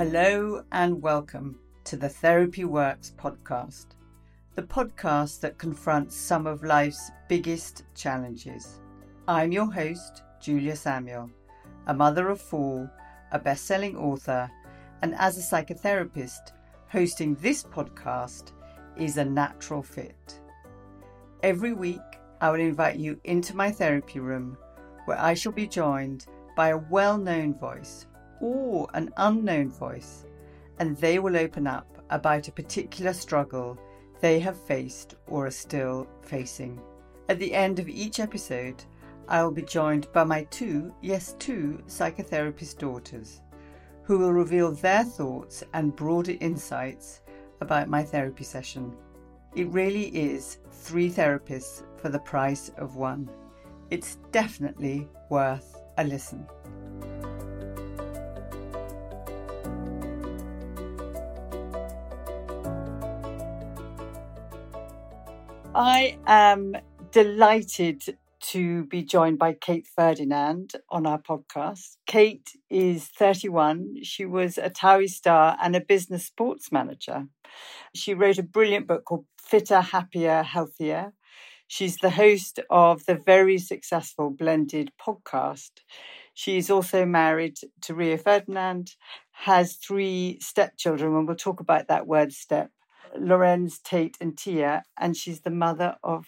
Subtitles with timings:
[0.00, 3.88] Hello and welcome to the Therapy Works podcast,
[4.54, 8.80] the podcast that confronts some of life's biggest challenges.
[9.28, 11.28] I'm your host, Julia Samuel,
[11.86, 12.90] a mother of four,
[13.32, 14.50] a best selling author,
[15.02, 16.52] and as a psychotherapist,
[16.88, 18.52] hosting this podcast
[18.96, 20.40] is a natural fit.
[21.42, 22.00] Every week,
[22.40, 24.56] I will invite you into my therapy room
[25.04, 26.24] where I shall be joined
[26.56, 28.06] by a well known voice
[28.40, 30.24] or an unknown voice,
[30.78, 33.78] and they will open up about a particular struggle
[34.20, 36.80] they have faced or are still facing.
[37.28, 38.82] At the end of each episode,
[39.28, 43.40] I will be joined by my two, yes, two psychotherapist daughters,
[44.02, 47.22] who will reveal their thoughts and broader insights
[47.60, 48.92] about my therapy session.
[49.54, 53.30] It really is three therapists for the price of one.
[53.90, 56.46] It's definitely worth a listen.
[65.82, 66.76] I am
[67.10, 68.02] delighted
[68.50, 71.96] to be joined by Kate Ferdinand on our podcast.
[72.06, 74.02] Kate is 31.
[74.02, 77.28] She was a TOWIE star and a business sports manager.
[77.94, 81.14] She wrote a brilliant book called Fitter, Happier, Healthier.
[81.66, 85.70] She's the host of the very successful Blended podcast.
[86.34, 88.96] She's also married to Rio Ferdinand,
[89.32, 92.70] has three stepchildren, and we'll talk about that word step
[93.18, 96.26] Lorenz, Tate, and Tia, and she's the mother of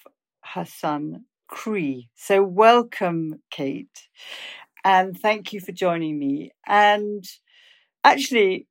[0.55, 2.09] her son, Cree.
[2.15, 4.09] So, welcome, Kate,
[4.85, 6.51] and thank you for joining me.
[6.67, 7.25] And
[8.05, 8.67] actually,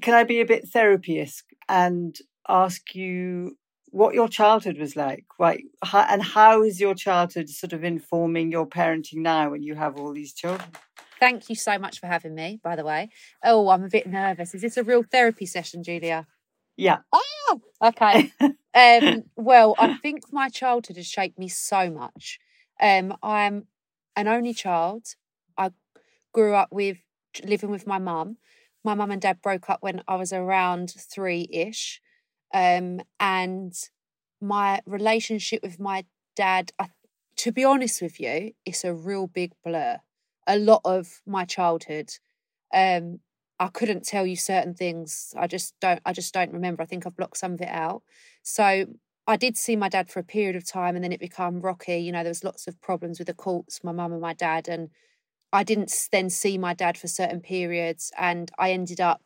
[0.00, 2.16] can I be a bit therapist and
[2.48, 3.56] ask you
[3.90, 5.62] what your childhood was like, right?
[5.92, 10.12] and how is your childhood sort of informing your parenting now when you have all
[10.12, 10.68] these children?
[11.20, 13.08] Thank you so much for having me, by the way.
[13.42, 14.52] Oh, I'm a bit nervous.
[14.54, 16.26] Is this a real therapy session, Julia?
[16.76, 16.98] Yeah.
[17.12, 18.32] Oh, okay.
[18.74, 22.38] um, well, I think my childhood has shaped me so much.
[22.80, 23.66] Um, I'm
[24.16, 25.04] an only child.
[25.56, 25.70] I
[26.32, 26.98] grew up with
[27.44, 28.38] living with my mum.
[28.84, 32.00] My mum and dad broke up when I was around three ish.
[32.54, 33.74] Um, and
[34.40, 36.04] my relationship with my
[36.36, 36.88] dad, I,
[37.38, 39.98] to be honest with you, it's a real big blur.
[40.46, 42.10] A lot of my childhood
[42.74, 43.20] um,
[43.64, 45.32] I couldn't tell you certain things.
[45.38, 46.82] I just don't I just don't remember.
[46.82, 48.02] I think I've blocked some of it out.
[48.42, 48.84] So
[49.26, 51.96] I did see my dad for a period of time and then it became rocky.
[51.96, 54.68] You know, there was lots of problems with the courts, my mum and my dad,
[54.68, 54.90] and
[55.50, 59.22] I didn't then see my dad for certain periods and I ended up,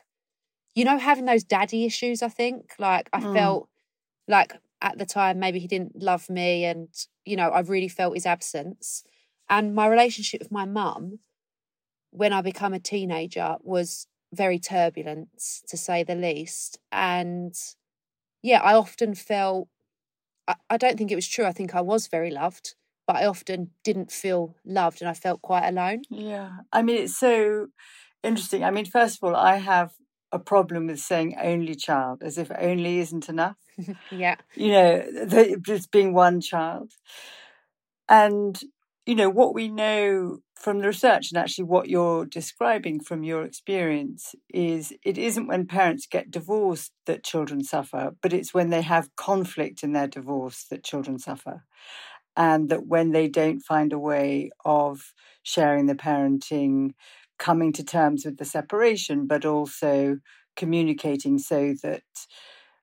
[0.72, 2.74] you know, having those daddy issues, I think.
[2.78, 3.34] Like I mm.
[3.34, 3.68] felt
[4.28, 6.88] like at the time maybe he didn't love me and,
[7.24, 9.02] you know, I really felt his absence.
[9.50, 11.18] And my relationship with my mum
[12.10, 15.28] when I became a teenager was very turbulent,
[15.68, 16.78] to say the least.
[16.92, 17.54] And
[18.42, 19.68] yeah, I often felt,
[20.46, 21.44] I, I don't think it was true.
[21.44, 22.74] I think I was very loved,
[23.06, 26.02] but I often didn't feel loved and I felt quite alone.
[26.10, 26.50] Yeah.
[26.72, 27.68] I mean, it's so
[28.22, 28.64] interesting.
[28.64, 29.92] I mean, first of all, I have
[30.30, 33.56] a problem with saying only child as if only isn't enough.
[34.10, 34.36] yeah.
[34.54, 36.92] You know, just being one child.
[38.08, 38.60] And
[39.08, 43.44] you know, what we know from the research and actually what you're describing from your
[43.44, 48.82] experience is it isn't when parents get divorced that children suffer, but it's when they
[48.82, 51.64] have conflict in their divorce that children suffer.
[52.36, 56.92] And that when they don't find a way of sharing the parenting,
[57.38, 60.18] coming to terms with the separation, but also
[60.56, 62.02] communicating so that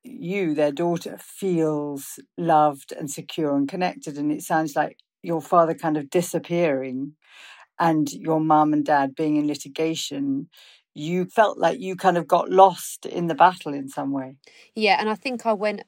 [0.03, 4.17] you, their daughter, feels loved and secure and connected.
[4.17, 7.13] And it sounds like your father kind of disappearing
[7.79, 10.49] and your mum and dad being in litigation,
[10.93, 14.37] you felt like you kind of got lost in the battle in some way.
[14.75, 15.81] Yeah, and I think I went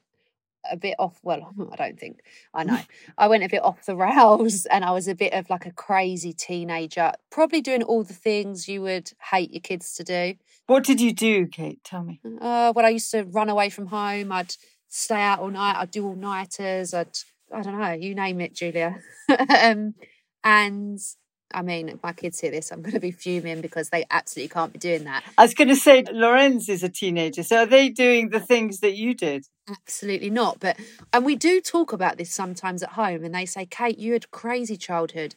[0.70, 2.20] a bit off well i don't think
[2.52, 2.78] i know.
[3.16, 5.72] I went a bit off the rails and i was a bit of like a
[5.72, 10.34] crazy teenager probably doing all the things you would hate your kids to do.
[10.66, 11.82] What did you do kate?
[11.84, 12.20] Tell me.
[12.24, 14.32] Uh, well i used to run away from home.
[14.32, 14.54] I'd
[14.88, 15.76] stay out all night.
[15.76, 17.16] I'd do all nighters i'd
[17.52, 18.96] I don't know, you name it, Julia.
[19.62, 19.94] um,
[20.44, 21.00] and
[21.52, 24.72] I mean, my kids hear this, I'm going to be fuming because they absolutely can't
[24.72, 25.24] be doing that.
[25.38, 27.42] I was going to say, Lorenz is a teenager.
[27.42, 29.46] So are they doing the things that you did?
[29.68, 30.60] Absolutely not.
[30.60, 30.78] But,
[31.12, 34.24] and we do talk about this sometimes at home, and they say, Kate, you had
[34.24, 35.34] a crazy childhood.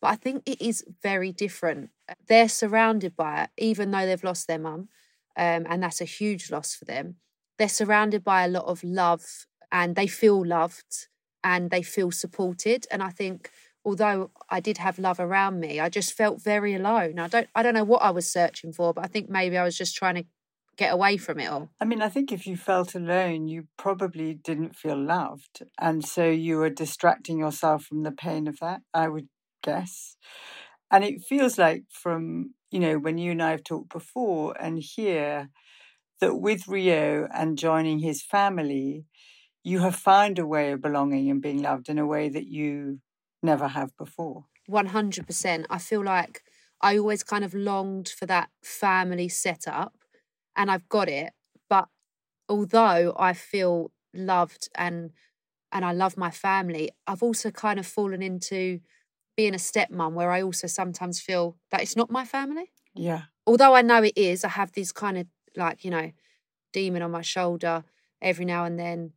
[0.00, 1.90] But I think it is very different.
[2.26, 4.88] They're surrounded by it, even though they've lost their mum.
[5.36, 7.16] Um, and that's a huge loss for them.
[7.58, 11.06] They're surrounded by a lot of love and they feel loved
[11.44, 12.86] and they feel supported.
[12.90, 13.50] And I think
[13.84, 17.18] although I did have love around me, I just felt very alone.
[17.18, 19.64] I don't I don't know what I was searching for, but I think maybe I
[19.64, 20.24] was just trying to
[20.76, 21.68] get away from it all.
[21.80, 25.62] I mean, I think if you felt alone, you probably didn't feel loved.
[25.78, 29.28] And so you were distracting yourself from the pain of that, I would
[29.62, 30.16] guess.
[30.90, 34.78] And it feels like from, you know, when you and I have talked before and
[34.78, 35.50] here,
[36.20, 39.06] that with Rio and joining his family,
[39.64, 43.00] you have found a way of belonging and being loved in a way that you
[43.42, 44.46] never have before.
[44.66, 45.66] 100%.
[45.70, 46.42] I feel like
[46.80, 49.94] I always kind of longed for that family setup
[50.56, 51.32] and I've got it.
[51.68, 51.88] But
[52.48, 55.12] although I feel loved and
[55.72, 58.80] and I love my family, I've also kind of fallen into
[59.36, 62.72] being a stepmom where I also sometimes feel that it's not my family.
[62.94, 63.22] Yeah.
[63.46, 65.26] Although I know it is, I have this kind of
[65.56, 66.12] like, you know,
[66.72, 67.84] demon on my shoulder
[68.20, 69.12] every now and then.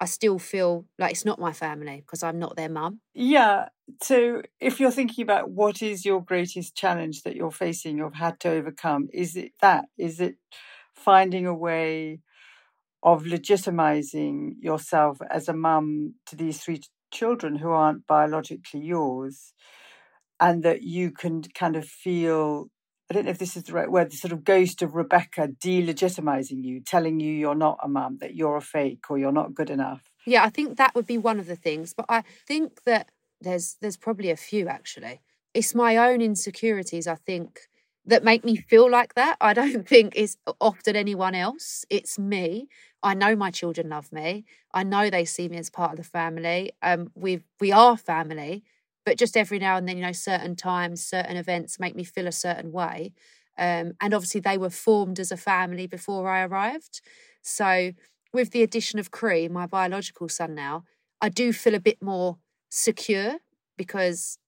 [0.00, 3.00] I still feel like it's not my family because I'm not their mum.
[3.14, 3.68] Yeah.
[4.02, 8.40] So if you're thinking about what is your greatest challenge that you're facing or had
[8.40, 9.86] to overcome, is it that?
[9.96, 10.36] Is it
[10.94, 12.20] finding a way
[13.02, 16.80] of legitimizing yourself as a mum to these three
[17.12, 19.52] children who aren't biologically yours
[20.40, 22.68] and that you can kind of feel
[23.10, 25.48] I don't know if this is the right word, the sort of ghost of Rebecca
[25.62, 29.54] delegitimizing you, telling you you're not a mum, that you're a fake or you're not
[29.54, 30.02] good enough.
[30.26, 31.92] Yeah, I think that would be one of the things.
[31.92, 33.10] But I think that
[33.40, 35.20] there's there's probably a few actually.
[35.52, 37.60] It's my own insecurities, I think,
[38.06, 39.36] that make me feel like that.
[39.40, 41.84] I don't think it's often anyone else.
[41.90, 42.68] It's me.
[43.02, 44.46] I know my children love me.
[44.72, 46.72] I know they see me as part of the family.
[46.82, 48.64] Um, we we are family,
[49.04, 52.26] but just every now and then, you know, certain times, certain events make me feel
[52.26, 53.12] a certain way.
[53.58, 57.00] Um, and obviously, they were formed as a family before I arrived.
[57.42, 57.92] So,
[58.32, 60.84] with the addition of Cree, my biological son now,
[61.20, 62.38] I do feel a bit more
[62.70, 63.38] secure
[63.76, 64.38] because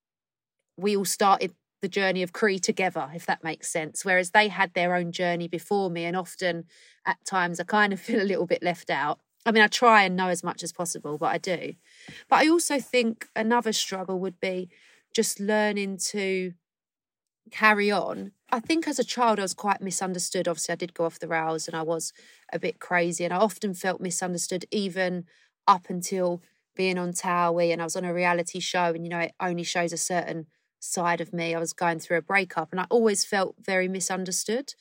[0.76, 4.04] we all started the journey of Cree together, if that makes sense.
[4.04, 6.64] Whereas they had their own journey before me, and often
[7.06, 9.20] at times I kind of feel a little bit left out.
[9.46, 11.74] I mean, I try and know as much as possible, but I do.
[12.28, 14.70] But I also think another struggle would be
[15.14, 16.52] just learning to
[17.50, 18.32] carry on.
[18.50, 20.48] I think as a child, I was quite misunderstood.
[20.48, 22.12] Obviously, I did go off the rails and I was
[22.52, 25.24] a bit crazy, and I often felt misunderstood, even
[25.66, 26.42] up until
[26.76, 29.64] being on Towie and I was on a reality show, and you know, it only
[29.64, 30.46] shows a certain
[30.80, 31.54] side of me.
[31.54, 34.74] I was going through a breakup, and I always felt very misunderstood.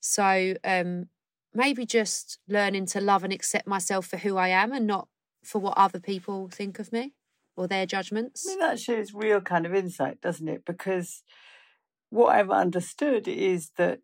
[0.00, 1.08] So, um,
[1.54, 5.08] maybe just learning to love and accept myself for who I am and not
[5.42, 7.14] for what other people think of me
[7.56, 8.46] or their judgments.
[8.46, 10.64] I mean, that shows real kind of insight, doesn't it?
[10.64, 11.22] Because
[12.10, 14.00] what I've understood is that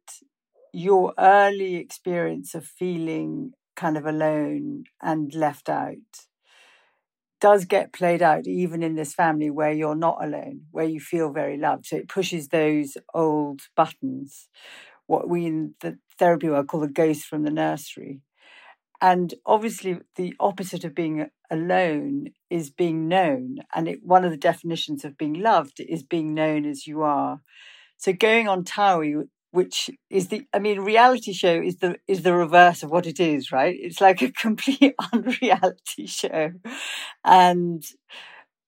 [0.72, 5.96] your early experience of feeling kind of alone and left out
[7.40, 11.30] does get played out even in this family where you're not alone, where you feel
[11.30, 11.86] very loved.
[11.86, 14.48] So it pushes those old buttons,
[15.06, 18.20] what we in the therapy work call the ghost from the nursery.
[19.00, 23.58] And obviously, the opposite of being alone is being known.
[23.74, 27.40] And it, one of the definitions of being loved is being known as you are.
[27.98, 32.34] So going on Towie, which is the, I mean, reality show is the is the
[32.34, 33.76] reverse of what it is, right?
[33.78, 36.52] It's like a complete unreality show,
[37.24, 37.82] and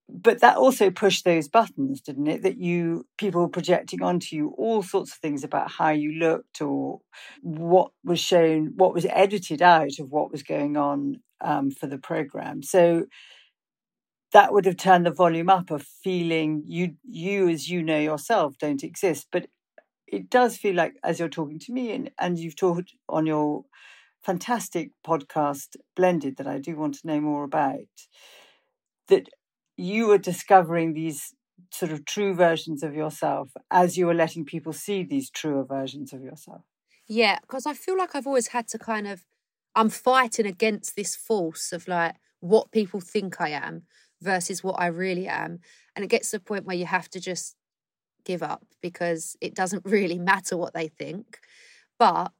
[0.08, 2.42] but that also pushed those buttons, didn't it?
[2.42, 6.62] That you people were projecting onto you all sorts of things about how you looked
[6.62, 7.00] or
[7.42, 11.98] what was shown, what was edited out of what was going on um, for the
[11.98, 12.62] program.
[12.62, 13.06] So
[14.32, 18.56] that would have turned the volume up of feeling you you as you know yourself
[18.58, 19.28] don't exist.
[19.32, 19.46] But
[20.06, 23.64] it does feel like as you're talking to me and, and you've talked on your
[24.22, 27.78] fantastic podcast blended that I do want to know more about
[29.08, 29.28] that
[29.78, 31.32] you were discovering these
[31.72, 36.12] sort of true versions of yourself as you were letting people see these truer versions
[36.12, 36.62] of yourself.
[37.06, 39.24] Yeah, because I feel like I've always had to kind of,
[39.74, 43.82] I'm fighting against this force of like what people think I am
[44.20, 45.60] versus what I really am.
[45.94, 47.54] And it gets to the point where you have to just
[48.24, 51.38] give up because it doesn't really matter what they think.
[51.98, 52.32] But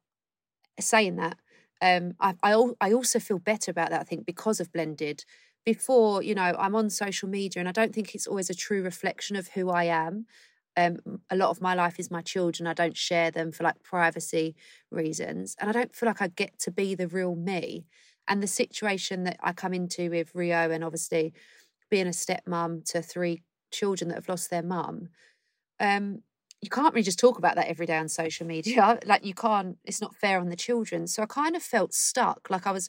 [0.81, 1.39] saying that,
[1.81, 5.25] um, I, I, I also feel better about that, I think, because of Blended
[5.65, 8.83] before, you know, I'm on social media and I don't think it's always a true
[8.83, 10.27] reflection of who I am.
[10.77, 10.99] Um,
[11.31, 12.67] a lot of my life is my children.
[12.67, 14.55] I don't share them for like privacy
[14.91, 15.57] reasons.
[15.61, 17.87] And I don't feel like I get to be the real me.
[18.29, 21.33] And the situation that I come into with Rio and obviously
[21.91, 25.09] being a stepmom to three children that have lost their mum,
[25.81, 26.23] um,
[26.61, 28.99] you can't really just talk about that every day on social media.
[29.07, 31.07] Like you can't, it's not fair on the children.
[31.07, 32.89] So I kind of felt stuck, like I was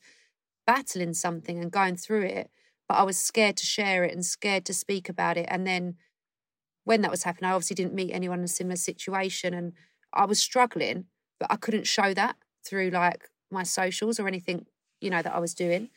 [0.68, 2.52] battling something and going through it
[2.90, 5.46] but I was scared to share it and scared to speak about it.
[5.50, 5.96] And then
[6.86, 9.74] when that was happening, I obviously didn't meet anyone in a similar situation and
[10.12, 11.06] I was struggling,
[11.40, 14.66] but I couldn't show that through like my socials or anything,
[15.00, 15.90] you know, that I was doing.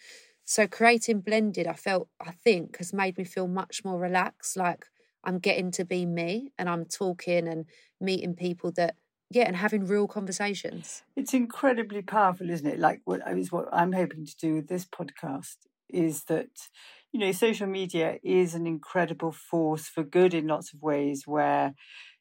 [0.44, 4.58] So creating blended, I felt, I think, has made me feel much more relaxed.
[4.58, 4.84] Like
[5.24, 7.64] I'm getting to be me and I'm talking and
[8.02, 8.96] meeting people that,
[9.30, 11.04] yeah, and having real conversations.
[11.16, 12.78] It's incredibly powerful, isn't it?
[12.78, 15.56] Like what is what I'm hoping to do with this podcast
[15.92, 16.48] is that,
[17.12, 21.74] you know, social media is an incredible force for good in lots of ways where,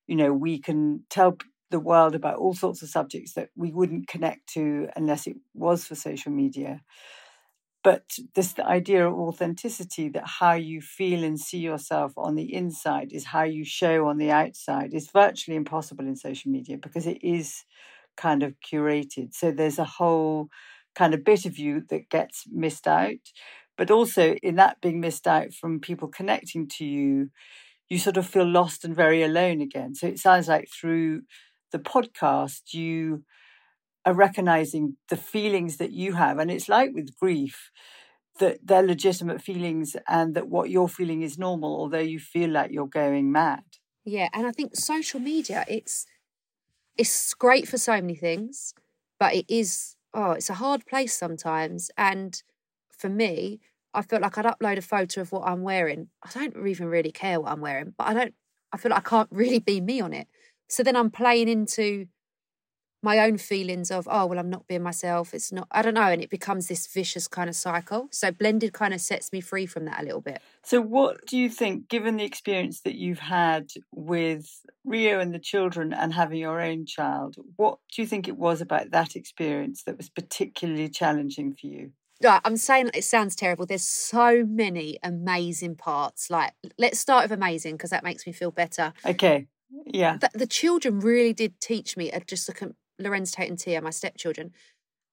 [0.08, 1.38] you know, we can tell
[1.72, 5.86] the world about all sorts of subjects that we wouldn't connect to unless it was
[5.86, 6.82] for social media.
[7.84, 8.04] But
[8.36, 13.26] this idea of authenticity that how you feel and see yourself on the inside is
[13.26, 17.64] how you show on the outside is virtually impossible in social media because it is
[18.16, 19.34] kind of curated.
[19.34, 20.50] So there's a whole
[20.94, 23.16] kind of bit of you that gets missed out.
[23.82, 27.32] But also in that being missed out from people connecting to you,
[27.90, 29.96] you sort of feel lost and very alone again.
[29.96, 31.24] So it sounds like through
[31.72, 33.24] the podcast, you
[34.06, 36.38] are recognizing the feelings that you have.
[36.38, 37.72] And it's like with grief,
[38.38, 42.70] that they're legitimate feelings and that what you're feeling is normal, although you feel like
[42.70, 43.64] you're going mad.
[44.06, 44.30] Yeah.
[44.32, 46.06] And I think social media, it's
[47.00, 48.76] it's great for so many things,
[49.20, 51.90] but it is oh, it's a hard place sometimes.
[51.98, 52.44] And
[52.96, 53.60] for me,
[53.94, 56.08] I felt like I'd upload a photo of what I'm wearing.
[56.24, 58.34] I don't even really care what I'm wearing, but I don't
[58.74, 60.28] I feel like I can't really be me on it.
[60.70, 62.08] So then I'm playing into
[63.04, 65.34] my own feelings of, oh, well, I'm not being myself.
[65.34, 66.02] It's not, I don't know.
[66.04, 68.08] And it becomes this vicious kind of cycle.
[68.12, 70.42] So blended kind of sets me free from that a little bit.
[70.64, 74.48] So, what do you think, given the experience that you've had with
[74.86, 78.62] Rio and the children and having your own child, what do you think it was
[78.62, 81.92] about that experience that was particularly challenging for you?
[82.24, 83.66] I'm saying it sounds terrible.
[83.66, 86.30] There's so many amazing parts.
[86.30, 88.94] Like, let's start with amazing because that makes me feel better.
[89.06, 89.48] Okay.
[89.86, 90.18] Yeah.
[90.18, 93.90] The, the children really did teach me a, just a, Lorenz Tate and Tia, my
[93.90, 94.52] stepchildren,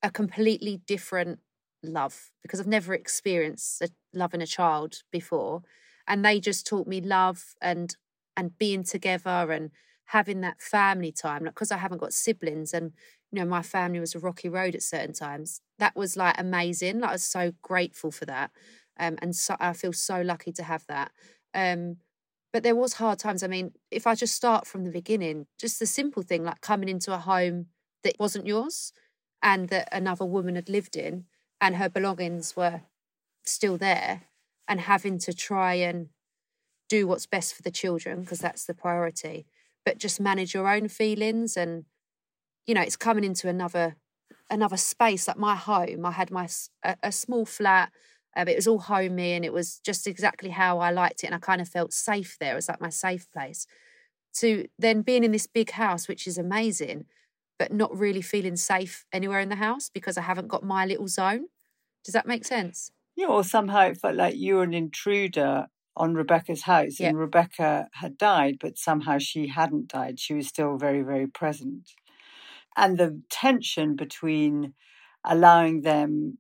[0.03, 1.41] a completely different
[1.83, 5.63] love because I've never experienced a, loving a child before.
[6.07, 7.95] And they just taught me love and
[8.37, 9.73] and being together and
[10.09, 11.45] having that family time.
[11.45, 12.93] Like because I haven't got siblings and
[13.33, 15.61] you know my family was a rocky road at certain times.
[15.79, 17.01] That was like amazing.
[17.01, 18.51] Like I was so grateful for that.
[18.99, 21.13] Um, and so I feel so lucky to have that.
[21.55, 21.99] Um,
[22.53, 23.43] but there was hard times.
[23.43, 26.89] I mean, if I just start from the beginning, just the simple thing like coming
[26.89, 27.67] into a home
[28.03, 28.93] that wasn't yours
[29.43, 31.25] and that another woman had lived in
[31.61, 32.83] and her belongings were
[33.45, 34.23] still there
[34.69, 36.09] and having to try and
[36.89, 39.47] do what's best for the children because that's the priority
[39.89, 41.87] but just manage your own feelings and
[42.67, 43.97] you know it's coming into another
[44.51, 46.47] another space like my home i had my
[46.85, 47.91] a, a small flat
[48.37, 51.27] um, it was all homey and it was just exactly how I liked it.
[51.27, 52.53] And I kind of felt safe there.
[52.53, 53.67] It was like my safe place.
[54.35, 57.07] To then being in this big house, which is amazing,
[57.59, 61.09] but not really feeling safe anywhere in the house because I haven't got my little
[61.09, 61.47] zone.
[62.05, 62.93] Does that make sense?
[63.17, 65.67] Yeah, or somehow it felt like you were an intruder
[65.99, 70.19] on Rebecca's house and Rebecca had died, but somehow she hadn't died.
[70.19, 71.91] She was still very, very present.
[72.77, 74.75] And the tension between
[75.25, 76.39] allowing them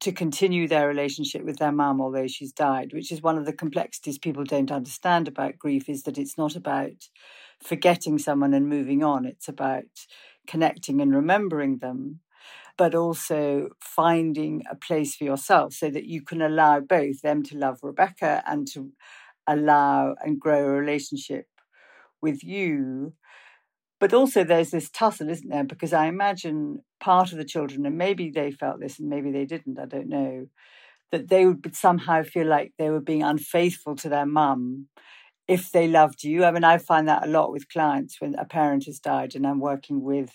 [0.00, 3.52] to continue their relationship with their mum, although she's died, which is one of the
[3.52, 7.08] complexities people don't understand about grief, is that it's not about
[7.62, 9.24] forgetting someone and moving on.
[9.24, 9.84] It's about
[10.46, 12.20] connecting and remembering them,
[12.78, 17.56] but also finding a place for yourself so that you can allow both them to
[17.56, 18.92] love Rebecca and to
[19.46, 21.46] allow and grow a relationship
[22.22, 23.14] with you
[23.98, 25.64] but also, there's this tussle, isn't there?
[25.64, 29.46] Because I imagine part of the children, and maybe they felt this and maybe they
[29.46, 30.48] didn't, I don't know,
[31.12, 34.88] that they would somehow feel like they were being unfaithful to their mum
[35.48, 36.44] if they loved you.
[36.44, 39.46] I mean, I find that a lot with clients when a parent has died and
[39.46, 40.30] I'm working with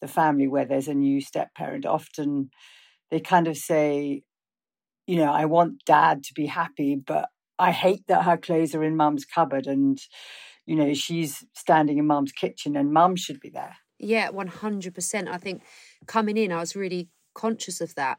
[0.00, 1.86] the family where there's a new step parent.
[1.86, 2.50] Often
[3.10, 4.22] they kind of say,
[5.06, 8.82] you know, I want dad to be happy, but I hate that her clothes are
[8.82, 9.98] in mum's cupboard and
[10.66, 13.76] you know, she's standing in mum's kitchen and mum should be there.
[13.98, 15.28] Yeah, 100%.
[15.28, 15.62] I think
[16.06, 18.18] coming in, I was really conscious of that.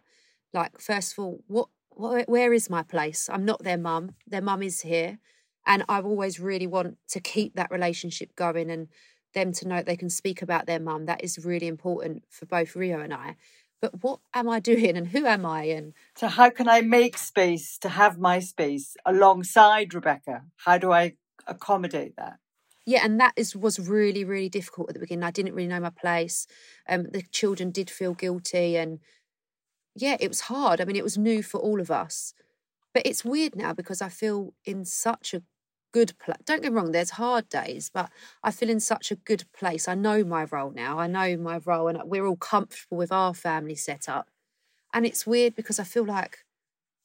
[0.54, 3.30] Like, first of all, what, what where is my place?
[3.32, 4.16] I'm not their mum.
[4.26, 5.20] Their mum is here.
[5.66, 8.88] And I always really want to keep that relationship going and
[9.38, 11.06] them to know they can speak about their mum.
[11.06, 13.38] That is really important for both Rio and I.
[13.80, 15.64] But what am I doing and who am I?
[15.64, 20.44] And so, how can I make space to have my space alongside Rebecca?
[20.66, 21.14] How do I
[21.48, 22.40] accommodate that.
[22.86, 25.24] Yeah, and that is was really really difficult at the beginning.
[25.24, 26.48] I didn't really know my place.
[26.88, 29.00] Um, the children did feel guilty, and
[29.96, 30.80] yeah, it was hard.
[30.80, 32.34] I mean, it was new for all of us,
[32.94, 35.42] but it's weird now because I feel in such a
[35.98, 36.38] good place.
[36.46, 38.12] Don't get me wrong, there's hard days, but
[38.44, 39.88] I feel in such a good place.
[39.88, 41.00] I know my role now.
[41.00, 44.30] I know my role, and we're all comfortable with our family setup.
[44.94, 46.38] And it's weird because I feel like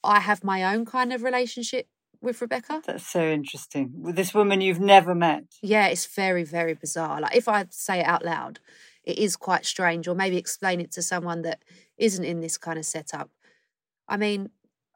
[0.05, 1.87] I have my own kind of relationship
[2.21, 2.83] with Rebecca.
[2.87, 3.93] That's so interesting.
[3.97, 5.45] With this woman you've never met.
[5.63, 7.21] Yeah, it's very, very bizarre.
[7.21, 8.61] Like if I say it out loud,
[9.05, 11.63] it is quite strange, or maybe explain it to someone that
[11.97, 13.31] isn't in this kind of setup.
[14.07, 14.51] I mean,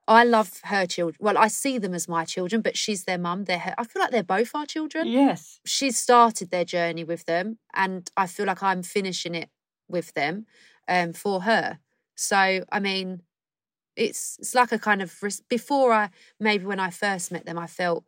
[0.09, 1.17] I love her children.
[1.21, 3.45] Well, I see them as my children, but she's their mum.
[3.45, 5.09] They're her, I feel like they're both our children.
[5.09, 5.61] Yes.
[5.65, 9.49] She's started their journey with them, and I feel like I'm finishing it
[9.89, 10.47] with them
[10.89, 11.81] um, for her.
[12.15, 13.23] So, I mean,
[13.97, 15.13] it's it's like a kind of
[15.49, 18.05] before I maybe when I first met them, I felt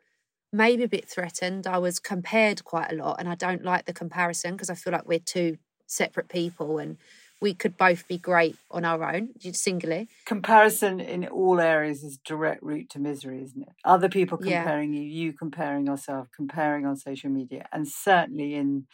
[0.53, 1.67] maybe a bit threatened.
[1.67, 4.93] I was compared quite a lot, and I don't like the comparison because I feel
[4.93, 6.99] like we're two separate people and
[7.41, 10.09] we could both be great on our own, singly.
[10.25, 13.69] Comparison in all areas is direct route to misery, isn't it?
[13.85, 15.01] Other people comparing yeah.
[15.01, 18.87] you, you comparing yourself, comparing on social media, and certainly in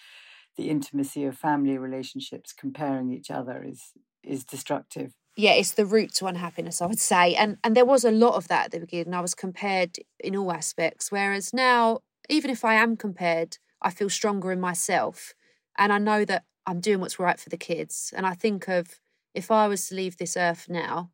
[0.56, 5.12] the intimacy of family relationships, comparing each other is is destructive.
[5.36, 7.34] Yeah, it's the route to unhappiness, I would say.
[7.34, 9.14] And and there was a lot of that at the beginning.
[9.14, 11.10] I was compared in all aspects.
[11.10, 15.34] Whereas now, even if I am compared, I feel stronger in myself.
[15.76, 18.12] And I know that I'm doing what's right for the kids.
[18.16, 19.00] And I think of
[19.34, 21.10] if I was to leave this earth now,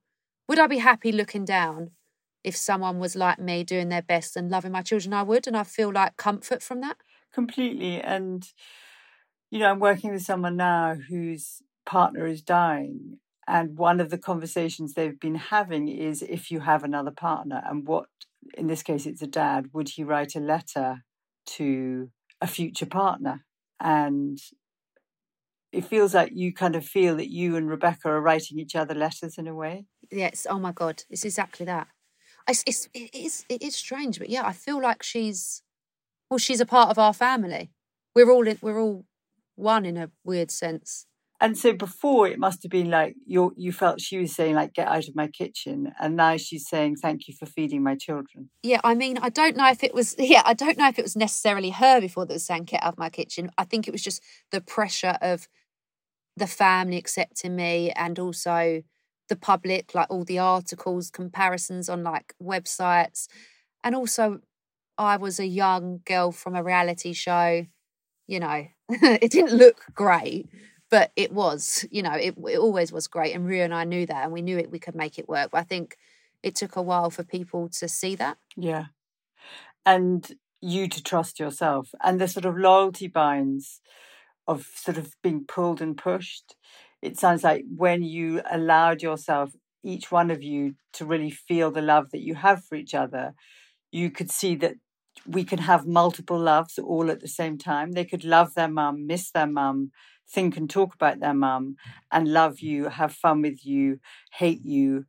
[0.49, 1.93] would I be happy looking down
[2.43, 5.13] if someone was like me doing their best and loving my children?
[5.13, 5.47] I would.
[5.47, 6.97] And I feel like comfort from that.
[7.33, 8.01] Completely.
[8.01, 8.47] And,
[9.51, 13.19] you know, I'm working with someone now whose partner is dying.
[13.47, 17.87] And one of the conversations they've been having is if you have another partner, and
[17.87, 18.07] what,
[18.55, 21.05] in this case, it's a dad, would he write a letter
[21.47, 23.45] to a future partner?
[23.81, 24.39] And
[25.73, 28.95] it feels like you kind of feel that you and Rebecca are writing each other
[28.95, 29.87] letters in a way.
[30.11, 30.47] Yes.
[30.49, 31.05] Oh my God.
[31.09, 31.89] It's exactly that.
[32.49, 35.63] It's, it's, it, is, it is strange, but yeah, I feel like she's,
[36.29, 37.71] well, she's a part of our family.
[38.15, 39.05] We're all in, we're all
[39.55, 41.07] one in a weird sense.
[41.43, 44.75] And so before it must have been like you you felt she was saying like
[44.75, 48.51] get out of my kitchen and now she's saying thank you for feeding my children.
[48.63, 51.03] Yeah, I mean I don't know if it was yeah, I don't know if it
[51.03, 53.51] was necessarily her before that was saying get out of my kitchen.
[53.57, 55.49] I think it was just the pressure of
[56.41, 58.83] the family accepting me and also
[59.29, 63.29] the public, like all the articles, comparisons on like websites.
[63.85, 64.41] And also,
[64.99, 67.67] I was a young girl from a reality show.
[68.27, 70.49] You know, it didn't look great,
[70.91, 73.35] but it was, you know, it, it always was great.
[73.35, 75.51] And Rio and I knew that and we knew it, we could make it work.
[75.53, 75.97] But I think
[76.43, 78.39] it took a while for people to see that.
[78.57, 78.87] Yeah.
[79.85, 80.27] And
[80.61, 83.81] you to trust yourself and the sort of loyalty binds
[84.51, 86.57] of sort of being pulled and pushed.
[87.03, 89.53] It sounds like when you allowed yourself,
[89.85, 93.35] each one of you, to really feel the love that you have for each other,
[93.91, 94.75] you could see that
[95.27, 97.93] we can have multiple loves all at the same time.
[97.93, 99.91] They could love their mum, miss their mum,
[100.29, 101.77] think and talk about their mum,
[102.11, 104.01] and love you, have fun with you,
[104.33, 105.07] hate you,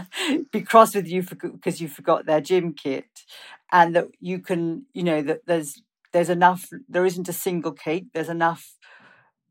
[0.52, 3.06] be cross with you because you forgot their gym kit,
[3.72, 6.68] and that you can, you know, that there's there's enough.
[6.88, 8.06] There isn't a single cake.
[8.14, 8.74] There's enough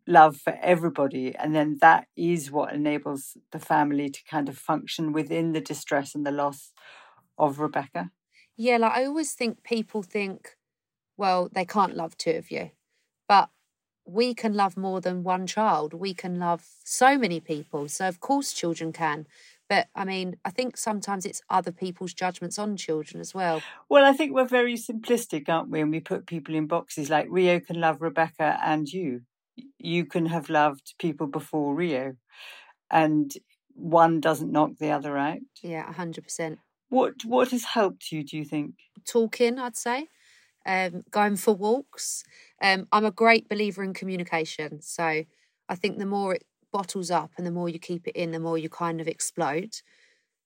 [0.07, 1.35] love for everybody.
[1.35, 6.15] And then that is what enables the family to kind of function within the distress
[6.15, 6.71] and the loss
[7.37, 8.11] of Rebecca.
[8.55, 10.55] Yeah, like I always think people think,
[11.17, 12.71] well, they can't love two of you.
[13.27, 13.49] But
[14.05, 15.93] we can love more than one child.
[15.93, 17.89] We can love so many people.
[17.89, 19.27] So, of course, children can.
[19.69, 23.61] But I mean, I think sometimes it's other people's judgments on children as well.
[23.89, 25.81] Well, I think we're very simplistic, aren't we?
[25.81, 29.21] And we put people in boxes like Rio can love Rebecca and you
[29.79, 32.15] you can have loved people before Rio,
[32.89, 33.31] and
[33.73, 35.39] one doesn't knock the other out.
[35.61, 36.59] Yeah, hundred percent.
[36.89, 38.23] What what has helped you?
[38.23, 39.59] Do you think talking?
[39.59, 40.07] I'd say,
[40.65, 42.23] um, going for walks.
[42.61, 45.23] Um, I'm a great believer in communication, so
[45.69, 48.39] I think the more it bottles up and the more you keep it in, the
[48.39, 49.75] more you kind of explode.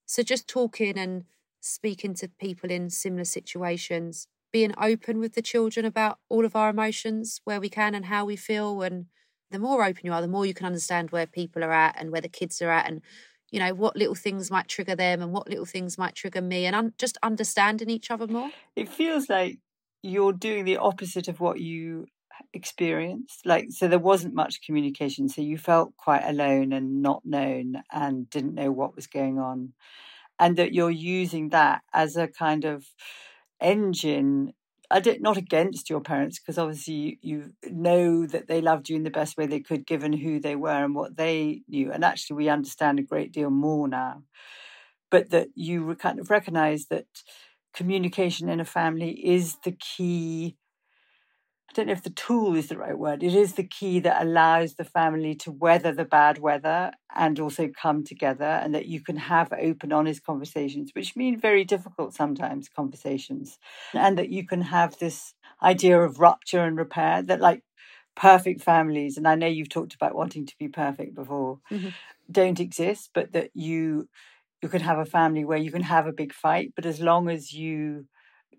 [0.06, 1.26] So just talking and
[1.62, 6.70] speaking to people in similar situations being open with the children about all of our
[6.70, 9.06] emotions where we can and how we feel and
[9.50, 12.12] the more open you are the more you can understand where people are at and
[12.12, 13.02] where the kids are at and
[13.52, 16.66] you know what little things might trigger them and what little things might trigger me
[16.66, 18.50] and un- just understanding each other more.
[18.76, 19.60] It feels like
[20.02, 22.06] you're doing the opposite of what you
[22.54, 27.76] experienced like so there wasn't much communication so you felt quite alone and not known
[27.92, 29.74] and didn't know what was going on
[30.40, 32.86] and that you're using that as a kind of
[33.62, 34.54] engine
[34.94, 38.98] I did not against your parents because obviously you, you, know that they loved you
[38.98, 42.04] in the best way they could given who they were and what they knew and
[42.04, 44.22] actually we understand a great deal more now
[45.12, 47.06] but that you kind of recognize that
[47.74, 50.58] communication in a family is the key.
[51.72, 53.24] I don't know if the tool is the right word.
[53.24, 57.70] It is the key that allows the family to weather the bad weather and also
[57.70, 62.68] come together, and that you can have open, honest conversations, which mean very difficult sometimes
[62.68, 63.58] conversations,
[63.94, 67.64] and that you can have this idea of rupture and repair that, like,
[68.16, 71.90] perfect families, and I know you've talked about wanting to be perfect before, mm-hmm.
[72.30, 74.10] don't exist, but that you
[74.62, 77.30] you can have a family where you can have a big fight, but as long
[77.30, 78.08] as you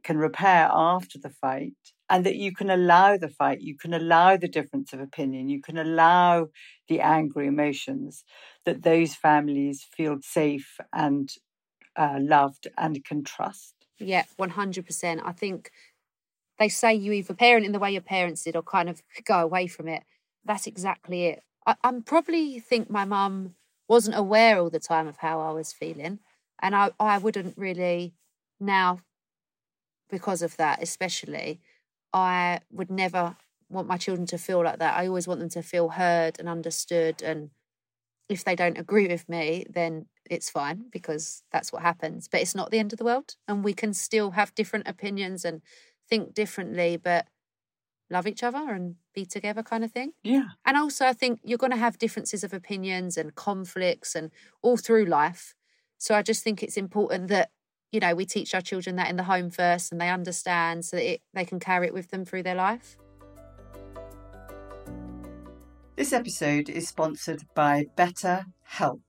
[0.03, 1.75] can repair after the fight
[2.09, 5.61] and that you can allow the fight, you can allow the difference of opinion, you
[5.61, 6.49] can allow
[6.89, 8.25] the angry emotions,
[8.65, 11.31] that those families feel safe and
[11.97, 13.75] uh, loved and can trust.
[13.99, 15.23] Yeah, 100%.
[15.25, 15.71] I think
[16.59, 19.41] they say you either parent in the way your parents did or kind of go
[19.41, 20.03] away from it.
[20.45, 21.43] That's exactly it.
[21.67, 23.55] I, I'm probably think my mum
[23.89, 26.19] wasn't aware all the time of how I was feeling.
[26.61, 28.15] And I, I wouldn't really
[28.61, 29.01] now,
[30.13, 31.59] because of that, especially,
[32.13, 33.37] I would never
[33.71, 34.97] want my children to feel like that.
[34.97, 37.23] I always want them to feel heard and understood.
[37.23, 37.51] And
[38.29, 42.29] if they don't agree with me, then it's fine because that's what happens.
[42.29, 43.37] But it's not the end of the world.
[43.49, 45.63] And we can still have different opinions and
[46.09, 47.27] think differently, but
[48.11, 50.13] love each other and be together kind of thing.
[50.23, 50.49] Yeah.
[50.67, 54.77] And also I think you're going to have differences of opinions and conflicts and all
[54.77, 55.55] through life.
[55.97, 57.51] So I just think it's important that
[57.93, 60.97] you know we teach our children that in the home first and they understand so
[60.97, 62.97] that it, they can carry it with them through their life.
[65.95, 69.03] This episode is sponsored by Better Help.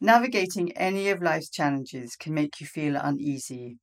[0.00, 3.76] Navigating any of life's challenges can make you feel uneasy,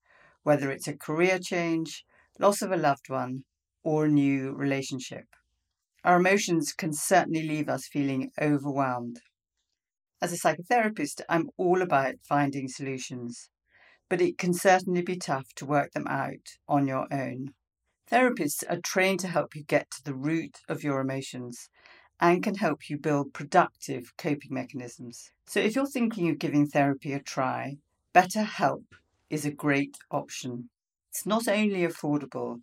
[0.44, 2.04] whether it's a career change,
[2.40, 3.44] loss of a loved one,
[3.84, 5.26] or a new relationship.
[6.04, 9.22] Our emotions can certainly leave us feeling overwhelmed.
[10.20, 13.51] As a psychotherapist, I'm all about finding solutions,
[14.12, 17.54] but it can certainly be tough to work them out on your own.
[18.12, 21.70] Therapists are trained to help you get to the root of your emotions
[22.20, 25.32] and can help you build productive coping mechanisms.
[25.48, 27.78] So if you're thinking of giving therapy a try,
[28.14, 28.84] BetterHelp
[29.30, 30.70] is a great option.
[31.10, 32.58] It's not only affordable,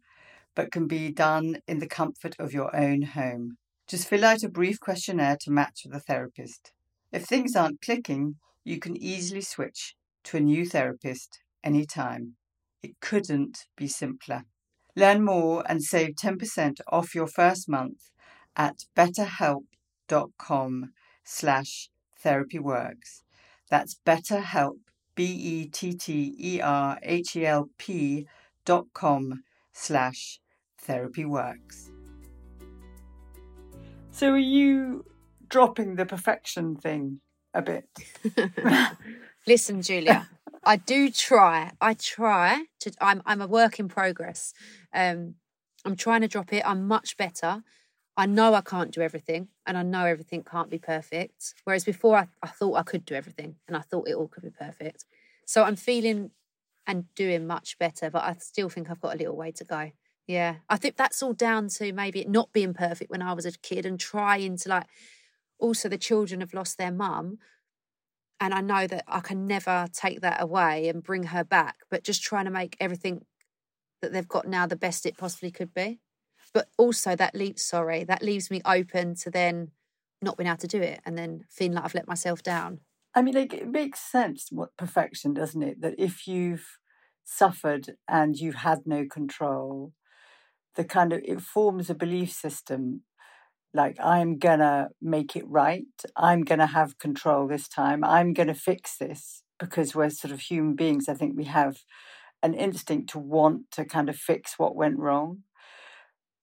[0.54, 3.56] but can be done in the comfort of your own home.
[3.88, 6.72] Just fill out a brief questionnaire to match with a therapist.
[7.10, 8.34] If things aren't clicking,
[8.64, 9.94] you can easily switch
[10.28, 12.34] to a new therapist anytime.
[12.82, 14.44] It couldn't be simpler.
[14.94, 18.10] Learn more and save 10% off your first month
[18.54, 20.92] at betterhelp.com
[21.24, 21.88] slash
[22.22, 23.22] therapyworks.
[23.70, 24.80] That's betterhelp,
[25.14, 25.76] B-E-T-T-E-R-H-E-L-P
[28.66, 30.40] dot com slash
[30.78, 31.90] therapy works.
[34.10, 35.06] So are you
[35.48, 37.20] dropping the perfection thing
[37.54, 37.88] a bit?
[39.48, 40.28] Listen, Julia,
[40.62, 41.72] I do try.
[41.80, 44.52] I try to I'm I'm a work in progress.
[44.92, 45.36] Um
[45.86, 46.62] I'm trying to drop it.
[46.66, 47.62] I'm much better.
[48.14, 51.54] I know I can't do everything and I know everything can't be perfect.
[51.64, 54.42] Whereas before I, I thought I could do everything and I thought it all could
[54.42, 55.06] be perfect.
[55.46, 56.30] So I'm feeling
[56.86, 59.92] and doing much better, but I still think I've got a little way to go.
[60.26, 63.46] Yeah, I think that's all down to maybe it not being perfect when I was
[63.46, 64.86] a kid and trying to like.
[65.60, 67.38] Also, the children have lost their mum,
[68.40, 71.78] and I know that I can never take that away and bring her back.
[71.90, 73.24] But just trying to make everything
[74.00, 76.00] that they've got now the best it possibly could be.
[76.54, 79.72] But also that leaves sorry that leaves me open to then
[80.22, 82.80] not being able to do it and then feeling like I've let myself down.
[83.14, 85.80] I mean, like, it makes sense what perfection, doesn't it?
[85.80, 86.66] That if you've
[87.24, 89.92] suffered and you've had no control,
[90.76, 93.02] the kind of it forms a belief system
[93.74, 95.84] like I'm gonna make it right.
[96.16, 98.02] I'm gonna have control this time.
[98.04, 101.08] I'm gonna fix this because we're sort of human beings.
[101.08, 101.78] I think we have
[102.42, 105.42] an instinct to want to kind of fix what went wrong.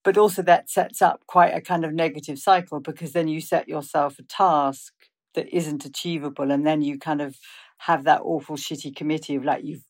[0.04, 3.68] But also that sets up quite a kind of negative cycle because then you set
[3.68, 4.94] yourself a task
[5.34, 7.38] that isn't achievable and then you kind of
[7.80, 9.86] have that awful shitty committee of like you've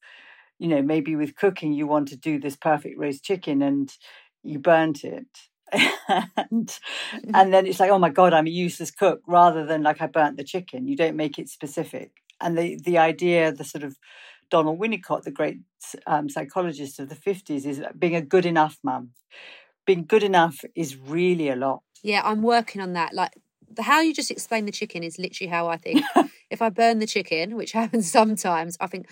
[0.57, 3.91] you know maybe with cooking you want to do this perfect roast chicken and
[4.41, 5.27] you burnt it
[5.73, 7.31] and mm-hmm.
[7.33, 10.07] and then it's like oh my god i'm a useless cook rather than like i
[10.07, 13.97] burnt the chicken you don't make it specific and the the idea the sort of
[14.49, 15.59] donald winnicott the great
[16.07, 19.11] um, psychologist of the 50s is being a good enough mum
[19.85, 23.33] being good enough is really a lot yeah i'm working on that like
[23.75, 26.03] the how you just explain the chicken is literally how I think.
[26.49, 29.09] if I burn the chicken, which happens sometimes, I think,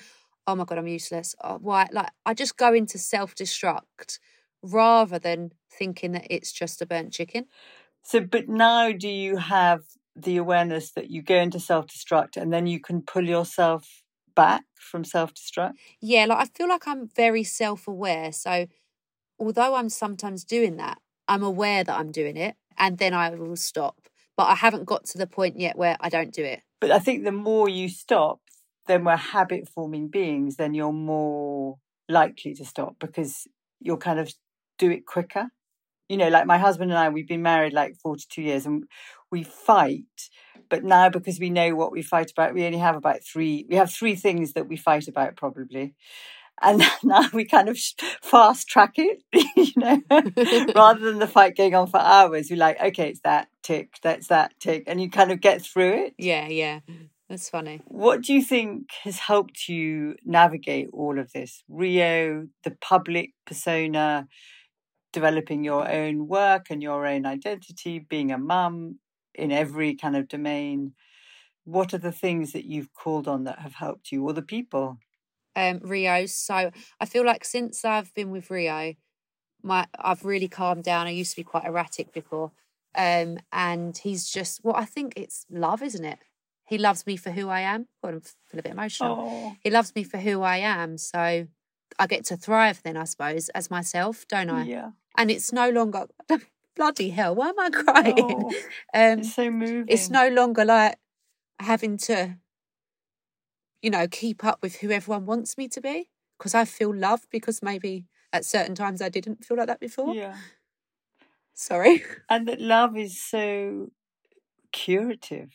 [0.47, 1.35] oh my god, I'm useless.
[1.43, 1.87] Oh, why?
[1.91, 4.19] Like I just go into self destruct
[4.61, 7.45] rather than thinking that it's just a burnt chicken.
[8.03, 9.81] So, but now do you have
[10.15, 14.03] the awareness that you go into self destruct and then you can pull yourself
[14.35, 15.73] back from self destruct?
[16.01, 18.31] Yeah, like I feel like I'm very self aware.
[18.31, 18.67] So
[19.39, 23.55] although I'm sometimes doing that, I'm aware that I'm doing it and then I will
[23.55, 23.99] stop.
[24.35, 26.61] But I haven't got to the point yet where I don't do it.
[26.81, 28.39] But I think the more you stop,
[28.87, 31.77] then we're habit forming beings, then you're more
[32.09, 33.47] likely to stop because
[33.79, 34.33] you'll kind of
[34.77, 35.47] do it quicker.
[36.09, 38.83] You know, like my husband and I, we've been married like 42 years and
[39.31, 40.29] we fight.
[40.69, 43.75] But now, because we know what we fight about, we only have about three, we
[43.75, 45.95] have three things that we fight about probably.
[46.61, 47.77] And now we kind of
[48.21, 49.23] fast track it,
[49.55, 50.01] you know,
[50.75, 52.49] rather than the fight going on for hours.
[52.49, 54.83] We're like, okay, it's that tick, that's that tick.
[54.87, 56.13] And you kind of get through it.
[56.17, 56.79] Yeah, yeah.
[57.29, 57.81] That's funny.
[57.85, 61.63] What do you think has helped you navigate all of this?
[61.67, 64.27] Rio, the public persona,
[65.13, 68.99] developing your own work and your own identity, being a mum
[69.35, 70.93] in every kind of domain.
[71.65, 74.99] What are the things that you've called on that have helped you, or the people?
[75.55, 76.25] Um, Rio.
[76.25, 78.95] So I feel like since I've been with Rio,
[79.63, 81.07] my I've really calmed down.
[81.07, 82.51] I used to be quite erratic before,
[82.95, 86.19] um, and he's just well, I think it's love, isn't it?
[86.67, 87.87] He loves me for who I am.
[88.03, 89.17] God, I feel a bit emotional.
[89.17, 91.47] Oh, He loves me for who I am, so
[91.99, 94.69] I get to thrive then, I suppose, as myself, don't I?
[94.69, 94.91] yeah.
[95.17, 96.07] And it's no longer
[96.75, 97.35] bloody hell.
[97.35, 98.15] Why am I crying?
[98.17, 98.49] Oh,
[98.93, 99.85] um, it's so moving.
[99.87, 100.97] it's no longer like
[101.59, 102.37] having to,
[103.81, 107.27] you know, keep up with who everyone wants me to be because I feel loved
[107.31, 110.13] because maybe at certain times I didn't feel like that before.
[110.15, 110.35] Yeah.
[111.53, 112.03] Sorry.
[112.29, 113.91] And that love is so
[114.71, 115.49] curative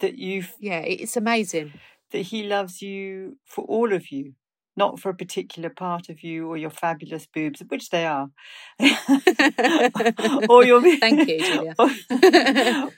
[0.00, 0.52] that you've.
[0.60, 1.72] Yeah, it's amazing.
[2.10, 4.34] that he loves you for all of you,
[4.76, 8.30] not for a particular part of you or your fabulous boobs, which they are,
[10.48, 11.74] or your Thank you, Julia.
[11.78, 11.90] or,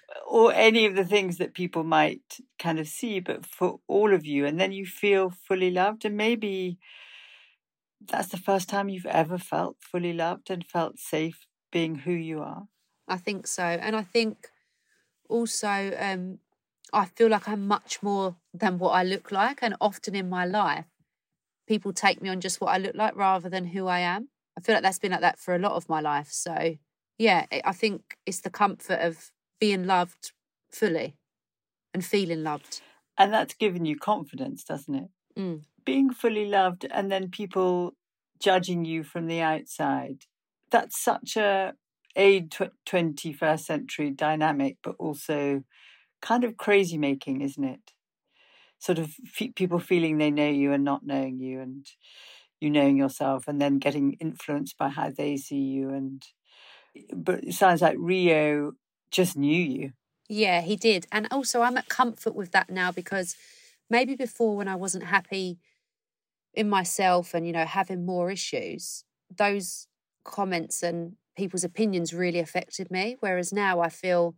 [0.26, 4.24] or any of the things that people might kind of see, but for all of
[4.24, 6.78] you, and then you feel fully loved, and maybe
[8.08, 12.40] that's the first time you've ever felt fully loved and felt safe being who you
[12.40, 12.64] are.
[13.08, 13.62] I think so.
[13.62, 14.48] And I think
[15.28, 16.38] also um,
[16.92, 19.58] I feel like I'm much more than what I look like.
[19.62, 20.86] And often in my life,
[21.66, 24.29] people take me on just what I look like rather than who I am.
[24.57, 26.29] I feel like that's been like that for a lot of my life.
[26.31, 26.76] So,
[27.18, 30.33] yeah, I think it's the comfort of being loved
[30.70, 31.16] fully
[31.92, 32.81] and feeling loved.
[33.18, 35.09] And that's given you confidence, doesn't it?
[35.38, 35.62] Mm.
[35.85, 37.94] Being fully loved and then people
[38.40, 40.22] judging you from the outside.
[40.70, 41.74] That's such a
[42.16, 45.62] a 21st century dynamic, but also
[46.22, 47.92] kind of crazy making, isn't it?
[48.78, 51.86] Sort of fe- people feeling they know you and not knowing you, and
[52.60, 55.90] you knowing yourself, and then getting influenced by how they see you.
[55.90, 56.22] And
[57.14, 58.72] but it sounds like Rio
[59.10, 59.92] just knew you.
[60.28, 61.06] Yeah, he did.
[61.12, 63.36] And also, I'm at comfort with that now because
[63.88, 65.58] maybe before when I wasn't happy
[66.54, 69.88] in myself and, you know, having more issues, those
[70.24, 73.16] comments and people's opinions really affected me.
[73.20, 74.36] Whereas now I feel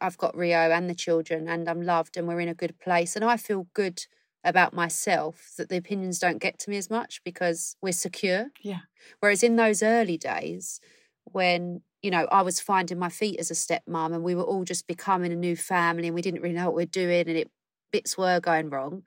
[0.00, 3.16] I've got Rio and the children and I'm loved and we're in a good place.
[3.16, 4.06] And I feel good
[4.44, 8.46] about myself that the opinions don't get to me as much because we're secure.
[8.62, 8.80] Yeah.
[9.20, 10.80] Whereas in those early days,
[11.24, 14.64] when you know I was finding my feet as a stepmom and we were all
[14.64, 17.50] just becoming a new family and we didn't really know what we're doing and it
[17.90, 19.02] bits were going wrong,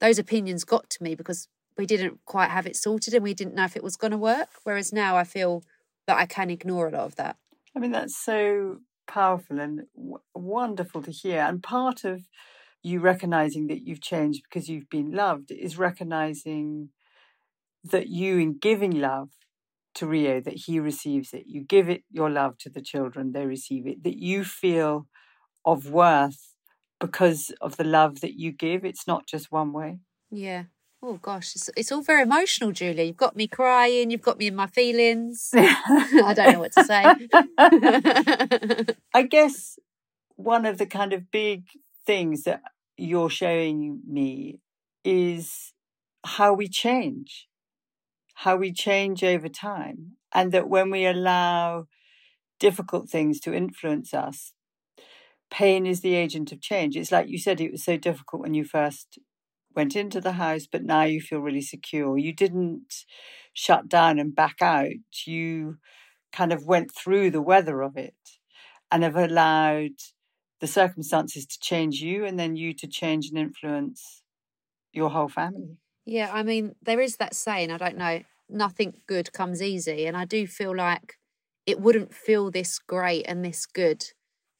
[0.00, 3.54] those opinions got to me because we didn't quite have it sorted and we didn't
[3.54, 4.48] know if it was going to work.
[4.64, 5.64] Whereas now I feel
[6.06, 7.36] that I can ignore a lot of that.
[7.74, 8.80] I mean, that's so
[9.10, 11.40] powerful and w- wonderful to hear.
[11.42, 12.22] And part of
[12.82, 16.90] you recognizing that you've changed because you've been loved is recognizing
[17.84, 19.30] that you, in giving love
[19.94, 21.44] to Rio, that he receives it.
[21.46, 24.04] You give it your love to the children, they receive it.
[24.04, 25.06] That you feel
[25.64, 26.54] of worth
[27.00, 28.84] because of the love that you give.
[28.84, 30.00] It's not just one way.
[30.30, 30.64] Yeah.
[31.02, 33.04] Oh gosh, it's, it's all very emotional, Julie.
[33.04, 34.10] You've got me crying.
[34.10, 35.50] You've got me in my feelings.
[35.54, 38.94] I don't know what to say.
[39.14, 39.78] I guess
[40.36, 41.64] one of the kind of big
[42.06, 42.60] things that
[42.98, 44.60] you're showing me
[45.02, 45.72] is
[46.24, 47.48] how we change,
[48.34, 51.86] how we change over time, and that when we allow
[52.58, 54.52] difficult things to influence us,
[55.50, 56.94] pain is the agent of change.
[56.94, 59.18] It's like you said, it was so difficult when you first
[59.74, 62.18] went into the house, but now you feel really secure.
[62.18, 63.04] You didn't
[63.52, 64.90] shut down and back out.
[65.26, 65.78] You
[66.32, 68.14] kind of went through the weather of it
[68.90, 69.92] and have allowed
[70.60, 74.22] the circumstances to change you and then you to change and influence
[74.92, 75.78] your whole family.
[76.04, 80.06] Yeah, I mean, there is that saying, I don't know, nothing good comes easy.
[80.06, 81.14] And I do feel like
[81.66, 84.04] it wouldn't feel this great and this good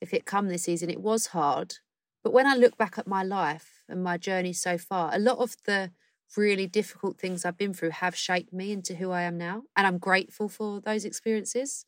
[0.00, 0.86] if it come this easy.
[0.86, 1.74] And it was hard.
[2.22, 5.38] But when I look back at my life and my journey so far, a lot
[5.38, 5.92] of the
[6.36, 9.64] really difficult things I've been through have shaped me into who I am now.
[9.76, 11.86] And I'm grateful for those experiences.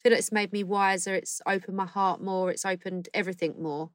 [0.00, 3.62] I feel like it's made me wiser, it's opened my heart more, it's opened everything
[3.62, 3.90] more.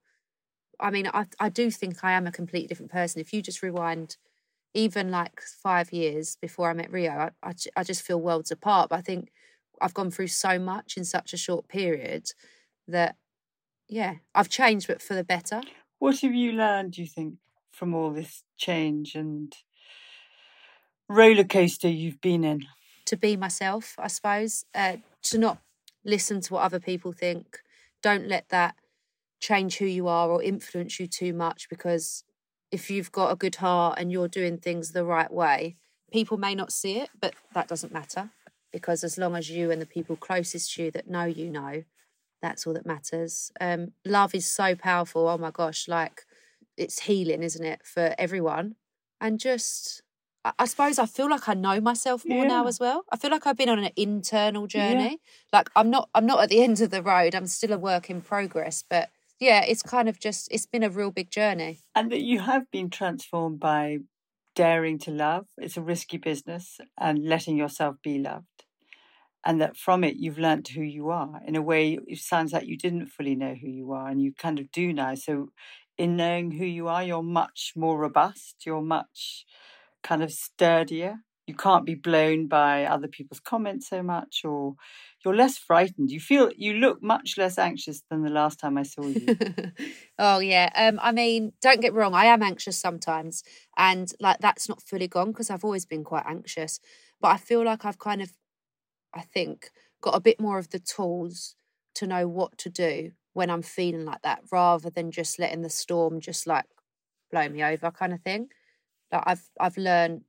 [0.80, 3.22] I mean, I, I do think I am a completely different person.
[3.22, 4.18] If you just rewind
[4.74, 8.90] even like five years before I met Rio, I, I, I just feel worlds apart.
[8.90, 9.32] But I think
[9.82, 12.32] I've gone through so much in such a short period
[12.88, 13.18] that,
[13.90, 15.62] yeah, I've changed, but for the better.
[15.98, 17.36] What have you learned, do you think,
[17.72, 19.54] from all this change and
[21.10, 22.66] roller coaster you've been in?
[23.06, 24.66] To be myself, I suppose.
[24.74, 25.60] Uh, to not
[26.06, 27.60] listen to what other people think.
[28.02, 28.76] Don't let that
[29.40, 32.24] change who you are or influence you too much because
[32.72, 35.76] if you've got a good heart and you're doing things the right way,
[36.12, 38.30] people may not see it, but that doesn't matter
[38.72, 41.84] because as long as you and the people closest to you that know you know,
[42.42, 43.52] that's all that matters.
[43.60, 45.28] Um, love is so powerful.
[45.28, 46.26] Oh my gosh, like
[46.78, 48.76] it's healing, isn't it, for everyone?
[49.22, 50.02] And just,
[50.46, 52.50] I, I suppose I feel like I know myself more yeah.
[52.50, 53.04] now as well.
[53.12, 55.20] I feel like I've been on an internal journey.
[55.22, 55.60] Yeah.
[55.60, 57.36] Like I'm not, I'm not at the end of the road.
[57.36, 60.90] I'm still a work in progress, but yeah, it's kind of just, it's been a
[60.90, 61.80] real big journey.
[61.96, 64.00] And that you have been transformed by
[64.56, 65.48] daring to love.
[65.58, 68.46] It's a risky business and letting yourself be loved.
[69.46, 71.42] And that from it, you've learnt who you are.
[71.46, 74.34] In a way, it sounds like you didn't fully know who you are, and you
[74.34, 75.16] kind of do now.
[75.16, 75.50] So,
[75.98, 79.46] in knowing who you are, you're much more robust, you're much
[80.04, 81.18] kind of sturdier.
[81.48, 84.76] You can't be blown by other people's comments so much, or
[85.24, 86.12] you're less frightened.
[86.12, 89.38] You feel you look much less anxious than the last time I saw you.
[90.20, 90.70] oh yeah.
[90.76, 93.44] Um, I mean, don't get wrong, I am anxious sometimes,
[93.78, 96.80] and like that's not fully gone because I've always been quite anxious.
[97.22, 98.32] But I feel like I've kind of,
[99.14, 101.56] I think, got a bit more of the tools
[101.96, 105.70] to know what to do when I'm feeling like that, rather than just letting the
[105.70, 106.66] storm just like
[107.32, 108.50] blow me over, kind of thing.
[109.12, 110.22] Like I've I've learned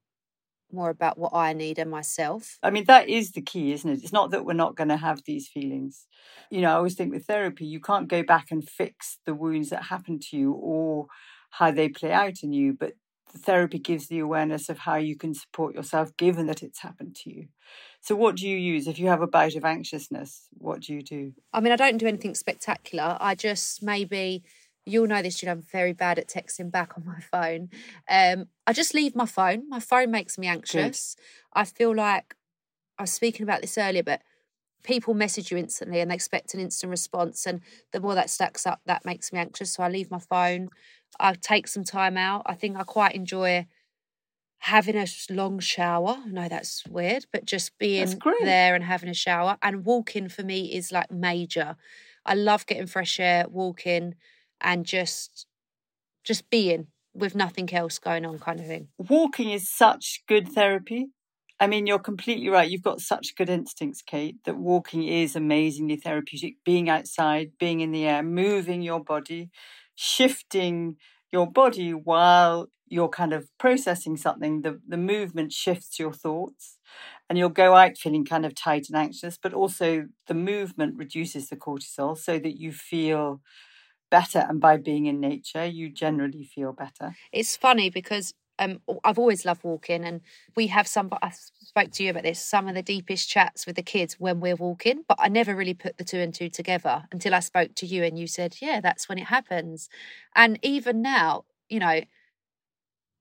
[0.73, 2.59] more about what I need and myself.
[2.63, 4.03] I mean, that is the key, isn't it?
[4.03, 6.07] It's not that we're not going to have these feelings.
[6.51, 9.71] You know, I always think with therapy, you can't go back and fix the wounds
[9.71, 11.07] that happened to you or
[11.51, 12.93] how they play out in you, but
[13.33, 17.17] the therapy gives the awareness of how you can support yourself given that it's happened
[17.17, 17.49] to you.
[18.01, 20.47] So, what do you use if you have a bout of anxiousness?
[20.59, 21.33] What do you do?
[21.53, 23.17] I mean, I don't do anything spectacular.
[23.21, 24.43] I just maybe
[24.87, 27.69] you'll know this, Julie, I'm very bad at texting back on my phone.
[28.09, 29.69] Um, I just leave my phone.
[29.69, 31.15] My phone makes me anxious.
[31.15, 31.61] Good.
[31.61, 32.35] I feel like
[32.99, 34.23] I was speaking about this earlier, but
[34.83, 37.47] people message you instantly and they expect an instant response.
[37.47, 37.61] And
[37.93, 39.73] the more that stacks up, that makes me anxious.
[39.73, 40.69] So I leave my phone.
[41.19, 42.43] I take some time out.
[42.47, 43.67] I think I quite enjoy
[44.59, 46.19] having a long shower.
[46.25, 50.43] I know that's weird, but just being there and having a shower and walking for
[50.43, 51.77] me is like major.
[52.25, 54.15] I love getting fresh air, walking
[54.61, 55.47] and just
[56.23, 58.89] just being with nothing else going on kind of thing.
[58.99, 61.09] Walking is such good therapy.
[61.59, 62.71] I mean, you're completely right.
[62.71, 66.55] You've got such good instincts, Kate, that walking is amazingly therapeutic.
[66.65, 69.51] Being outside, being in the air, moving your body,
[70.01, 70.97] shifting
[71.31, 76.79] your body while you're kind of processing something, the, the movement shifts your thoughts
[77.29, 81.51] and you'll go out feeling kind of tight and anxious, but also the movement reduces
[81.51, 83.43] the cortisol so that you feel
[84.11, 84.39] better.
[84.49, 87.15] And by being in nature you generally feel better.
[87.31, 90.21] It's funny because um, I've always loved walking, and
[90.55, 91.11] we have some.
[91.23, 92.41] I spoke to you about this.
[92.41, 95.75] Some of the deepest chats with the kids when we're walking, but I never really
[95.75, 98.81] put the two and two together until I spoke to you, and you said, "Yeah,
[98.81, 99.89] that's when it happens."
[100.37, 102.03] And even now, you know,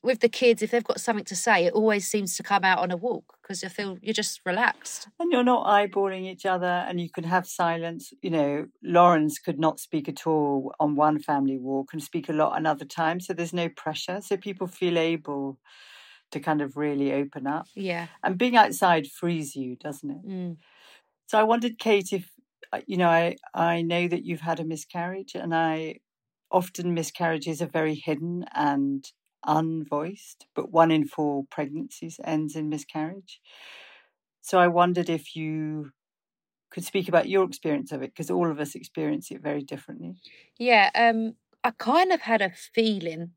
[0.01, 2.79] with the kids, if they've got something to say, it always seems to come out
[2.79, 5.09] on a walk because you feel you're just relaxed.
[5.19, 8.13] And you're not eyeballing each other and you can have silence.
[8.21, 12.33] You know, Lorenz could not speak at all on one family walk and speak a
[12.33, 13.19] lot another time.
[13.19, 14.21] So there's no pressure.
[14.21, 15.59] So people feel able
[16.31, 17.67] to kind of really open up.
[17.75, 18.07] Yeah.
[18.23, 20.27] And being outside frees you, doesn't it?
[20.27, 20.57] Mm.
[21.27, 22.29] So I wondered, Kate, if,
[22.71, 25.99] uh, you know, I, I know that you've had a miscarriage and I
[26.51, 29.05] often miscarriages are very hidden and
[29.45, 33.41] unvoiced, but one in four pregnancies ends in miscarriage.
[34.41, 35.91] So I wondered if you
[36.71, 40.15] could speak about your experience of it because all of us experience it very differently.
[40.57, 43.31] Yeah, um, I kind of had a feeling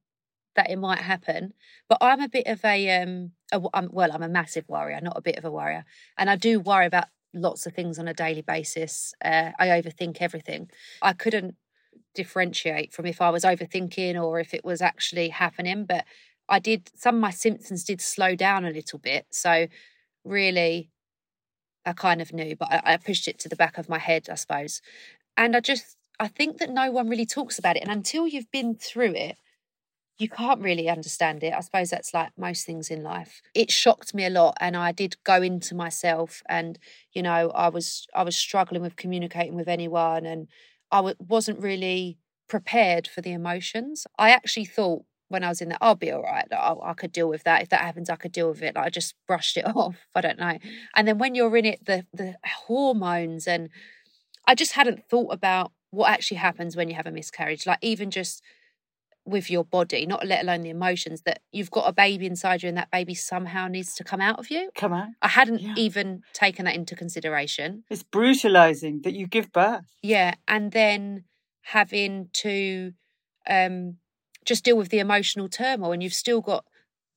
[0.55, 1.55] that it might happen,
[1.89, 5.37] but I'm a bit of a um, well, I'm a massive worrier, not a bit
[5.37, 5.85] of a worrier,
[6.19, 9.15] and I do worry about lots of things on a daily basis.
[9.25, 10.71] Uh, I overthink everything.
[11.01, 11.57] I couldn't
[12.15, 15.85] differentiate from if I was overthinking or if it was actually happening.
[15.85, 16.05] But
[16.49, 19.27] I did, some of my symptoms did slow down a little bit.
[19.31, 19.67] So
[20.25, 20.91] really,
[21.85, 24.29] I kind of knew, but I, I pushed it to the back of my head,
[24.31, 24.81] I suppose.
[25.37, 27.83] And I just, I think that no one really talks about it.
[27.83, 29.37] And until you've been through it,
[30.19, 31.53] you can't really understand it.
[31.53, 33.43] I suppose that's like most things in life.
[33.55, 36.79] It shocked me a lot and I did go into myself and
[37.13, 40.49] you know, I was I was struggling with communicating with anyone and
[40.93, 42.19] I w- wasn't really
[42.49, 44.07] prepared for the emotions.
[44.19, 46.47] I actually thought when I was in there, I'll be all right.
[46.53, 47.63] I, I could deal with that.
[47.63, 48.77] If that happens, I could deal with it.
[48.77, 49.97] Like I just brushed it off.
[50.15, 50.59] I don't know.
[50.95, 53.71] And then when you're in it, the the hormones and
[54.47, 57.67] I just hadn't thought about what actually happens when you have a miscarriage.
[57.67, 58.43] Like even just
[59.25, 62.69] with your body, not let alone the emotions, that you've got a baby inside you
[62.69, 64.71] and that baby somehow needs to come out of you.
[64.75, 65.09] Come out.
[65.23, 65.75] I hadn't Yeah.
[65.77, 67.85] even taken that into consideration.
[67.89, 69.85] It's brutalizing that you give birth.
[70.03, 70.35] Yeah.
[70.49, 71.25] And then
[71.67, 72.95] having to
[73.47, 73.99] um,
[74.45, 76.65] just deal with the emotional turmoil, and you've still got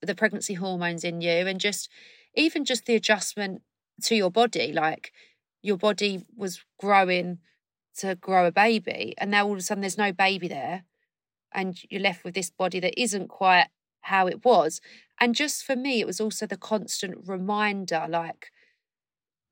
[0.02, 1.90] the pregnancy hormones in you, and just
[2.36, 3.62] even just the adjustment
[4.04, 4.72] to your body.
[4.72, 5.12] Like
[5.64, 7.40] your body was growing
[7.98, 10.84] to grow a baby, and now all of a sudden there's no baby there
[11.56, 13.68] and you're left with this body that isn't quite
[14.02, 14.82] how it was.
[15.20, 18.52] And just for me, it was also the constant reminder like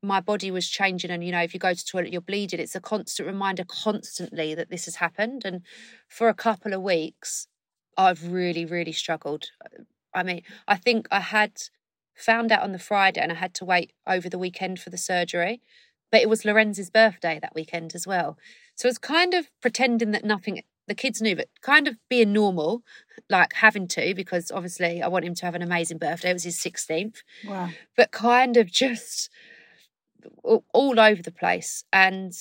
[0.04, 1.10] my body was changing.
[1.10, 2.60] And, you know, if you go to the toilet, you're bleeding.
[2.60, 5.44] It's a constant reminder constantly that this has happened.
[5.46, 5.62] And
[6.08, 7.48] for a couple of weeks,
[7.98, 9.46] I've really, really struggled.
[10.14, 11.54] I mean, I think I had
[12.14, 14.98] found out on the Friday and I had to wait over the weekend for the
[14.98, 15.62] surgery.
[16.12, 18.38] But it was Lorenz's birthday that weekend as well.
[18.76, 22.84] So it's kind of pretending that nothing the kids knew, but kind of being normal,
[23.30, 26.30] like having to, because obviously I want him to have an amazing birthday.
[26.30, 27.70] It was his 16th, Wow.
[27.96, 29.30] but kind of just
[30.74, 31.84] all over the place.
[31.92, 32.34] And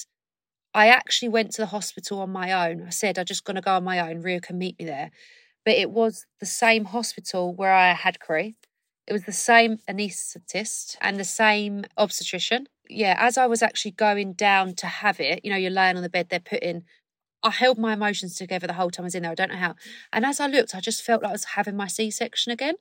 [0.74, 2.84] I actually went to the hospital on my own.
[2.86, 4.22] I said, I'm just going to go on my own.
[4.22, 5.10] Rio can meet me there.
[5.64, 8.56] But it was the same hospital where I had Cree.
[9.06, 12.66] It was the same anaesthetist and the same obstetrician.
[12.88, 16.02] Yeah, as I was actually going down to have it, you know, you're laying on
[16.02, 16.84] the bed, they're putting
[17.42, 19.32] I held my emotions together the whole time I was in there.
[19.32, 19.74] I don't know how.
[20.12, 22.74] And as I looked, I just felt like I was having my C section again.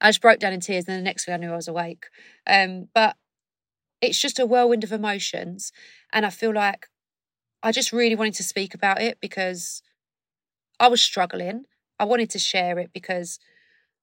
[0.00, 2.06] I just broke down in tears, and the next thing I knew, I was awake.
[2.46, 3.16] Um, but
[4.00, 5.72] it's just a whirlwind of emotions,
[6.12, 6.88] and I feel like
[7.62, 9.82] I just really wanted to speak about it because
[10.80, 11.64] I was struggling.
[12.00, 13.38] I wanted to share it because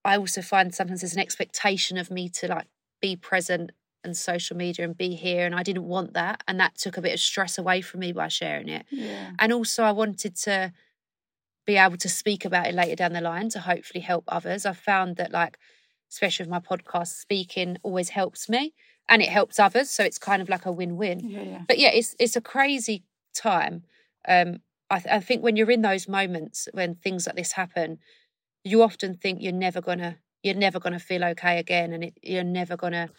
[0.06, 2.68] I also find sometimes there's an expectation of me to like
[3.02, 3.72] be present
[4.04, 7.02] and social media and be here, and I didn't want that, and that took a
[7.02, 8.86] bit of stress away from me by sharing it.
[8.90, 9.32] Yeah.
[9.40, 10.74] And also, I wanted to
[11.66, 14.66] be able to speak about it later down the line to hopefully help others.
[14.66, 15.58] I've found that, like,
[16.12, 18.74] especially with my podcast, speaking always helps me
[19.08, 19.90] and it helps others.
[19.90, 21.20] So it's kind of like a win win.
[21.20, 21.42] Yeah.
[21.42, 21.62] Yeah.
[21.68, 23.04] But yeah, it's it's a crazy
[23.36, 23.84] time.
[24.28, 28.00] Um, I, th- I think when you're in those moments when things like this happen,
[28.64, 32.44] you often think you're never gonna you're never gonna feel okay again, and it, you're
[32.44, 33.10] never gonna,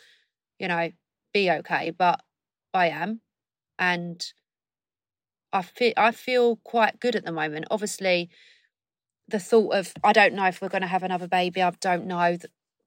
[0.60, 0.90] you know,
[1.32, 1.90] be okay.
[1.90, 2.20] But
[2.72, 3.20] I am,
[3.78, 4.24] and
[5.52, 7.66] I feel I feel quite good at the moment.
[7.70, 8.30] Obviously,
[9.26, 11.62] the thought of I don't know if we're going to have another baby.
[11.62, 12.36] I don't know.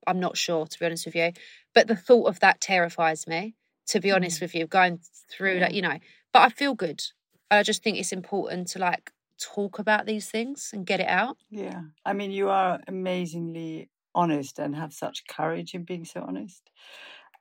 [0.05, 1.31] I'm not sure to be honest with you.
[1.73, 3.55] But the thought of that terrifies me.
[3.87, 4.43] To be honest mm.
[4.43, 5.97] with you, going through that, you know.
[6.31, 7.03] But I feel good.
[7.51, 11.35] I just think it's important to like talk about these things and get it out.
[11.49, 11.81] Yeah.
[12.05, 16.69] I mean, you are amazingly honest and have such courage in being so honest.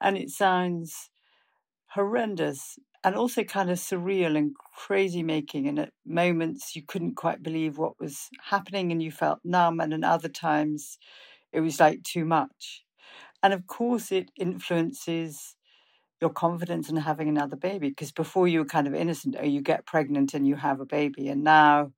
[0.03, 1.11] And it sounds
[1.95, 5.67] horrendous and also kind of surreal and crazy making.
[5.67, 9.81] And at moments you couldn't quite believe what was happening and you felt numb.
[9.81, 10.99] And at other times
[11.53, 12.85] it was like too much.
[13.43, 15.57] And of course, it influences
[16.21, 19.61] your confidence in having another baby because before you were kind of innocent, oh, you
[19.61, 21.29] get pregnant and you have a baby.
[21.29, 21.93] And now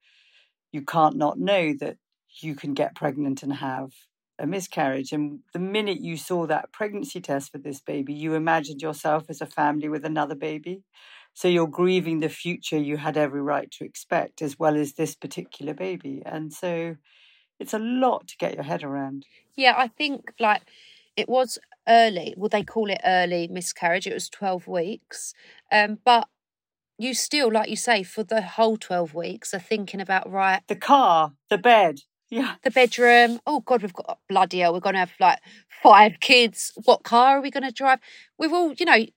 [0.73, 1.99] you can't not know that
[2.41, 3.93] you can get pregnant and have
[4.39, 5.13] a miscarriage.
[5.13, 9.41] And the minute you saw that pregnancy test for this baby, you imagined yourself as
[9.41, 10.83] a family with another baby.
[11.35, 15.15] So you're grieving the future you had every right to expect, as well as this
[15.15, 16.23] particular baby.
[16.25, 16.97] And so
[17.59, 19.27] it's a lot to get your head around.
[19.57, 20.63] Yeah, I think like
[21.17, 21.59] it was
[21.89, 22.35] early.
[22.37, 24.07] Well, they call it early miscarriage.
[24.07, 25.35] It was 12 weeks.
[25.73, 26.29] Um, but
[26.99, 30.77] you still, like you say, for the whole 12 weeks are thinking about, right, The
[30.77, 32.01] car, the bed.
[32.35, 32.55] Yeah.
[32.63, 33.39] the bedroom.
[33.47, 34.73] Oh God, we've got bloody hell.
[34.73, 35.39] We're going to have like
[35.83, 36.73] five kids.
[36.85, 38.01] What car are we going to drive?
[38.39, 39.13] We've all, you know, it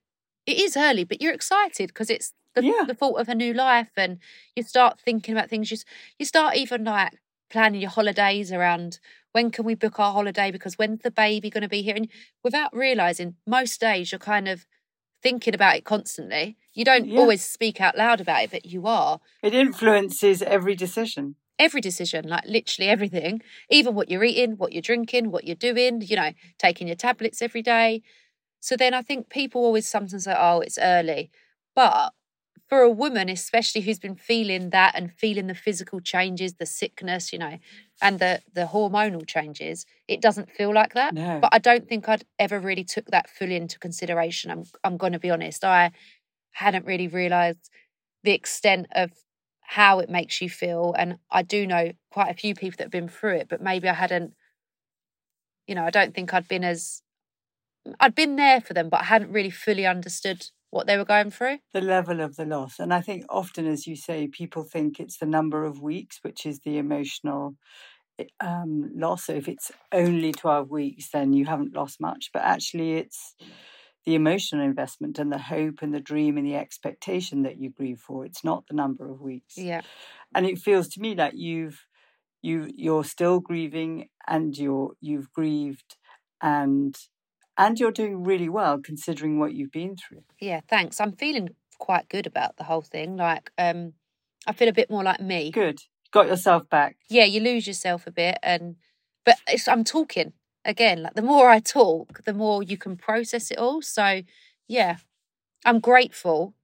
[0.46, 2.84] is early, but you're excited because it's the, Yeah.
[2.86, 4.18] the thought of a new life, and
[4.56, 5.70] you start thinking about things.
[5.70, 5.78] You
[6.18, 7.12] you start even like
[7.50, 9.00] planning your holidays around
[9.32, 12.08] when can we book our holiday because when's the baby going to be here, and
[12.44, 14.64] without realizing, most days you're kind of
[15.22, 16.56] thinking about it constantly.
[16.72, 17.18] You don't Yeah.
[17.20, 21.34] always speak out loud about it, but you are It influences every decision.
[21.58, 26.00] Every decision, like literally everything, even what you're eating, what you're drinking, what you're doing,
[26.02, 28.02] you know, taking your tablets every day.
[28.60, 31.30] So then I think people always sometimes say, oh, it's early.
[31.74, 32.12] But
[32.68, 37.32] for a woman, especially who's been feeling that and feeling the physical changes, the sickness,
[37.32, 37.58] you know,
[38.02, 41.14] and the the hormonal changes, it doesn't feel like that.
[41.14, 41.38] No.
[41.40, 44.50] But I don't think I'd ever really took that fully into consideration.
[44.50, 45.64] I'm I'm going to be honest.
[45.64, 45.92] I
[46.52, 47.70] hadn't really realised
[48.22, 49.12] the extent of
[49.70, 52.90] how it makes you feel, and I do know quite a few people that have
[52.90, 54.32] been through it, but maybe I hadn't.
[55.66, 57.02] You know, I don't think I'd been as
[58.00, 61.30] I'd been there for them, but I hadn't really fully understood what they were going
[61.30, 61.58] through.
[61.74, 62.78] the level of the loss.
[62.78, 66.46] And I think often, as you say, people think it's the number of weeks, which
[66.46, 67.54] is the emotional
[68.18, 69.26] eh, um, loss.
[69.26, 72.30] So if it's only 12 weeks, then you haven't lost much.
[72.32, 73.34] But actually, it's
[74.08, 78.00] the emotional investment and the hope and the dream and the expectation that you grieve
[78.00, 78.24] for.
[78.24, 79.58] It's not the number of weeks.
[79.58, 79.82] Yeah.
[80.34, 81.84] And it feels to me like you've
[82.40, 85.96] you you're still grieving and you're you've grieved
[86.40, 86.96] and
[87.58, 90.24] and you're doing really well considering what you've been through.
[90.40, 91.02] Yeah, thanks.
[91.02, 93.18] I'm feeling quite good about the whole thing.
[93.18, 93.92] Like, um,
[94.46, 95.50] I feel a bit more like me.
[95.50, 95.80] Good.
[96.12, 96.96] Got yourself back.
[97.10, 98.76] Yeah, you lose yourself a bit, and
[99.26, 100.32] but it's, I'm talking
[100.64, 101.02] again.
[101.02, 103.82] Like the more I talk, the more you can process it all.
[103.82, 104.22] So,
[104.66, 104.96] yeah,
[105.64, 106.54] I'm grateful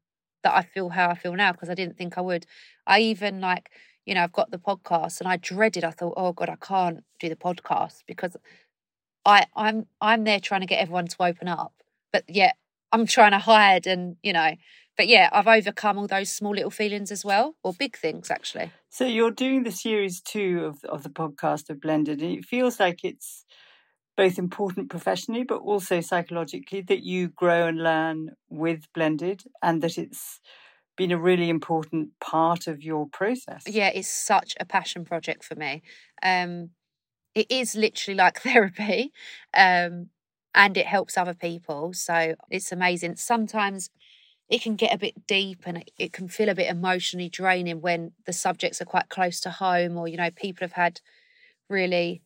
[0.43, 2.47] that I feel how I feel now because I didn't think I would.
[2.87, 3.71] I even like,
[4.07, 5.83] you know, I've got the podcast, and I dreaded.
[5.85, 8.37] I thought, oh god, I can't do the podcast because
[9.25, 11.73] I I'm I'm there trying to get everyone to open up,
[12.13, 12.57] but yet
[12.93, 14.53] I'm trying to hide and you know.
[14.97, 18.71] But yeah, I've overcome all those small little feelings as well, or big things actually.
[18.91, 22.79] So you're doing the series two of of the podcast of Blended, and it feels
[22.79, 23.45] like it's
[24.17, 29.99] both important professionally, but also psychologically that you grow and learn with Blended, and that
[29.99, 30.41] it's
[30.97, 33.65] been a really important part of your process.
[33.67, 35.83] Yeah, it's such a passion project for me.
[36.23, 36.71] Um,
[37.35, 39.13] it is literally like therapy,
[39.57, 40.11] um,
[40.55, 41.93] and it helps other people.
[41.93, 43.17] So it's amazing.
[43.17, 43.91] Sometimes
[44.49, 48.13] it can get a bit deep and it, can feel a bit emotionally draining when
[48.27, 51.01] the subjects are quite close to home or you know people have had
[51.69, 52.23] really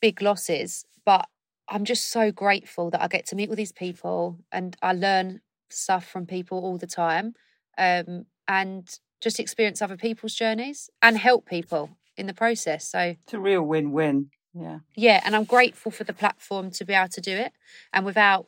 [0.00, 1.26] big losses but
[1.68, 5.40] i'm just so grateful that i get to meet with these people and i learn
[5.70, 7.32] stuff from people all the time
[7.78, 13.34] um, and just experience other people's journeys and help people in the process so It's
[13.34, 14.30] a real win-win.
[14.54, 14.78] Yeah.
[14.94, 17.52] yeah and i'm grateful for the platform to be able to do it
[17.92, 18.46] and without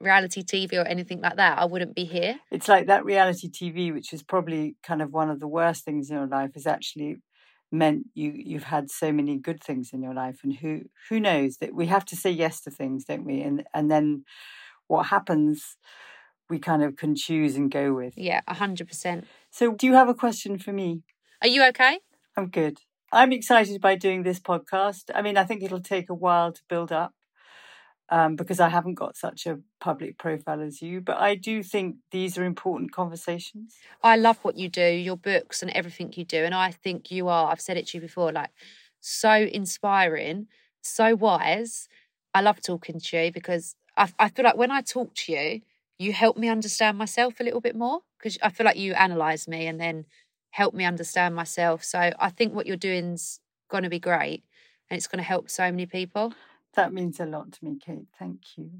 [0.00, 3.92] reality tv or anything like that i wouldn't be here It's like that reality TV,
[3.92, 7.16] which is probably kind of one of the worst things in your life, is actually
[7.70, 10.40] meant you you've had so many good things in your life.
[10.42, 13.40] And who who knows that we have to say yes to things, don't we?
[13.40, 14.24] And and then
[14.86, 15.76] what happens,
[16.48, 18.14] we kind of can choose and go with.
[18.16, 21.02] yeah 100% So, do you have a question for me?
[21.42, 21.98] are you okay
[22.36, 22.78] I'm good.
[23.12, 25.04] I'm excited by doing this podcast.
[25.14, 27.12] I mean, I think it'll take a while to build up
[28.10, 31.96] um, because I haven't got such a public profile as you, but I do think
[32.10, 33.76] these are important conversations.
[34.02, 36.44] I love what you do, your books and everything you do.
[36.44, 38.50] And I think you are, I've said it to you before, like
[39.00, 40.46] so inspiring,
[40.80, 41.88] so wise.
[42.34, 45.60] I love talking to you because I, I feel like when I talk to you,
[45.98, 49.48] you help me understand myself a little bit more because I feel like you analyze
[49.48, 50.06] me and then
[50.50, 51.84] help me understand myself.
[51.84, 54.44] So I think what you're doing's going to be great
[54.88, 56.32] and it's going to help so many people.
[56.74, 58.06] That means a lot to me, Kate.
[58.18, 58.70] Thank you.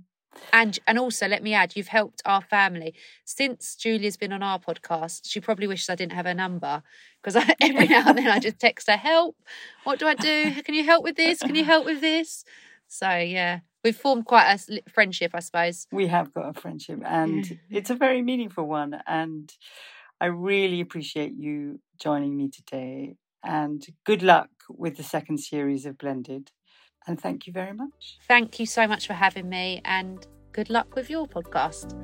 [0.53, 4.59] And and also let me add, you've helped our family since Julia's been on our
[4.59, 5.23] podcast.
[5.25, 6.83] She probably wishes I didn't have her number
[7.23, 9.37] because every now and then I just text her, "Help!
[9.85, 10.63] What do I do?
[10.63, 11.41] Can you help with this?
[11.41, 12.45] Can you help with this?"
[12.87, 15.87] So yeah, we've formed quite a friendship, I suppose.
[15.93, 19.01] We have got a friendship, and it's a very meaningful one.
[19.07, 19.53] And
[20.21, 23.17] I really appreciate you joining me today.
[23.45, 26.51] And good luck with the second series of Blended.
[27.09, 28.19] And thank you very much.
[28.29, 31.95] Thank you so much for having me, and good luck with your podcast.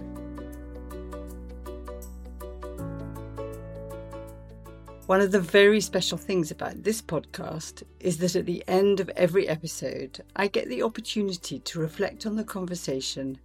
[5.06, 9.10] One of the very special things about this podcast is that at the end of
[9.10, 13.38] every episode, I get the opportunity to reflect on the conversation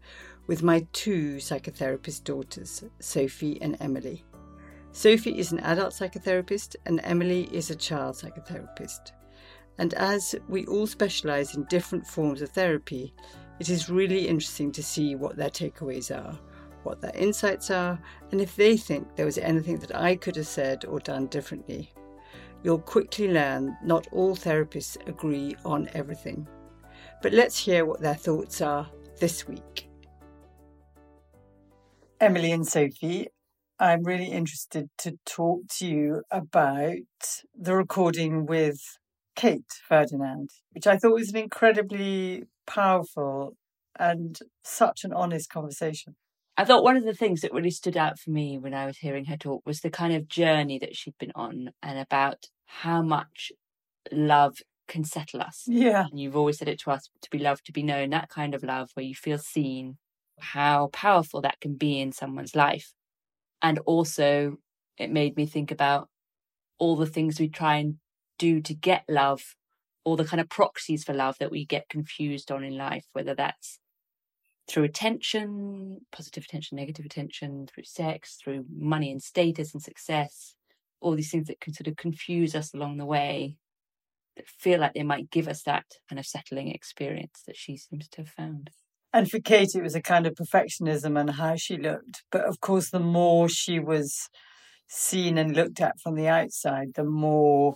[0.47, 4.23] with my two psychotherapist daughters, Sophie and Emily.
[4.93, 9.11] Sophie is an adult psychotherapist, and Emily is a child psychotherapist.
[9.79, 13.13] And as we all specialise in different forms of therapy,
[13.59, 16.37] it is really interesting to see what their takeaways are,
[16.83, 17.97] what their insights are,
[18.31, 21.93] and if they think there was anything that I could have said or done differently.
[22.61, 26.45] You'll quickly learn not all therapists agree on everything.
[27.21, 28.89] But let's hear what their thoughts are
[29.21, 29.89] this week.
[32.19, 33.29] Emily and Sophie,
[33.79, 36.97] I'm really interested to talk to you about
[37.57, 38.81] the recording with
[39.39, 43.55] Kate Ferdinand, which I thought was an incredibly powerful
[43.97, 46.17] and such an honest conversation.
[46.57, 48.97] I thought one of the things that really stood out for me when I was
[48.97, 53.01] hearing her talk was the kind of journey that she'd been on and about how
[53.01, 53.53] much
[54.11, 54.57] love
[54.89, 55.63] can settle us.
[55.67, 56.07] Yeah.
[56.11, 58.53] And you've always said it to us to be loved, to be known, that kind
[58.53, 59.97] of love where you feel seen,
[60.41, 62.91] how powerful that can be in someone's life.
[63.61, 64.57] And also,
[64.97, 66.09] it made me think about
[66.77, 67.95] all the things we try and
[68.39, 69.55] do to get love,
[70.03, 73.35] or the kind of proxies for love that we get confused on in life, whether
[73.35, 73.77] that's
[74.67, 80.55] through attention, positive attention, negative attention, through sex, through money and status and success,
[81.01, 83.55] all these things that can sort of confuse us along the way
[84.35, 88.07] that feel like they might give us that kind of settling experience that she seems
[88.07, 88.69] to have found.
[89.11, 92.23] And for Kate, it was a kind of perfectionism and how she looked.
[92.31, 94.29] But of course, the more she was
[94.87, 97.75] seen and looked at from the outside, the more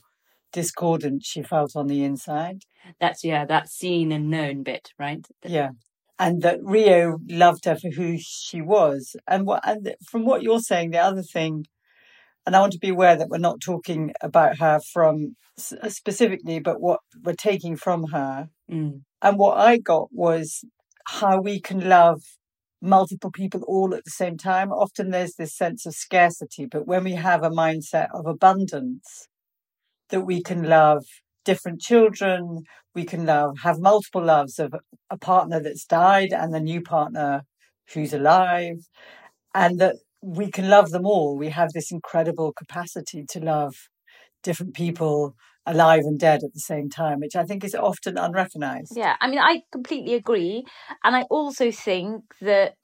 [0.53, 2.61] discordant she felt on the inside.
[3.01, 5.25] That's, yeah, that seen and known bit, right?
[5.43, 5.71] Yeah
[6.19, 9.15] and that Rio loved her for who she was.
[9.27, 11.65] And what and from what you're saying, the other thing,
[12.45, 15.35] and I want to be aware that we're not talking about her from
[15.81, 18.49] uh, specifically, but what we're taking from her.
[18.71, 19.01] Mm.
[19.21, 20.63] And what I got was
[21.07, 22.21] how we can love
[22.81, 24.71] multiple people all at the same time.
[24.71, 29.27] Often there's this sense of scarcity, but when we have a mindset of abundance,
[30.13, 31.03] that we can love
[31.43, 32.61] different children.
[32.93, 34.75] We can love, have multiple loves of
[35.09, 37.41] a partner that's died and the new partner
[37.91, 38.77] who's alive,
[39.55, 41.35] and that we can love them all.
[41.35, 43.73] We have this incredible capacity to love
[44.43, 45.35] different people
[45.65, 48.93] alive and dead at the same time, which I think is often unrecognized.
[48.95, 50.63] Yeah, I mean, I completely agree.
[51.03, 52.75] And I also think that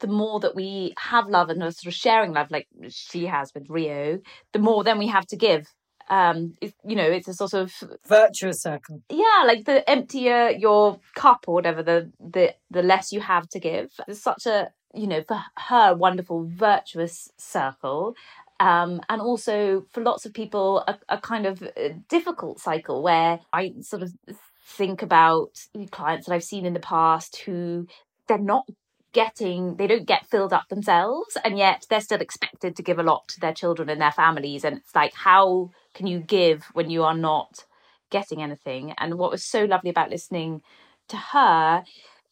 [0.00, 3.52] the more that we have love and are sort of sharing love, like she has
[3.54, 4.18] with Rio,
[4.52, 5.66] the more then we have to give
[6.08, 6.54] um
[6.84, 7.72] you know it's a sort of
[8.06, 9.02] virtuous circle.
[9.10, 13.60] Yeah like the emptier your cup or whatever the the the less you have to
[13.60, 13.92] give.
[14.08, 18.14] It's such a you know for her wonderful virtuous circle.
[18.58, 23.40] Um, and also for lots of people a, a kind of uh, difficult cycle where
[23.52, 24.14] i sort of
[24.64, 25.50] think about
[25.90, 27.86] clients that i've seen in the past who
[28.28, 28.64] they're not
[29.16, 33.02] getting they don't get filled up themselves and yet they're still expected to give a
[33.02, 34.62] lot to their children and their families.
[34.62, 37.64] And it's like how can you give when you are not
[38.10, 38.92] getting anything?
[38.98, 40.60] And what was so lovely about listening
[41.08, 41.82] to her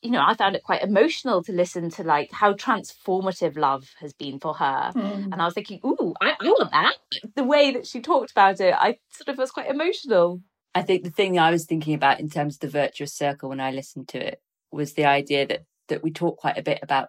[0.03, 4.13] you know i found it quite emotional to listen to like how transformative love has
[4.13, 4.91] been for her.
[4.95, 5.33] Mm.
[5.33, 6.97] and i was thinking ooh I, I want that.
[7.37, 10.43] The way that she talked about it i sort of was quite emotional.
[10.75, 13.61] I think the thing i was thinking about in terms of the virtuous circle when
[13.61, 17.09] i listened to it was the idea that that we talk quite a bit about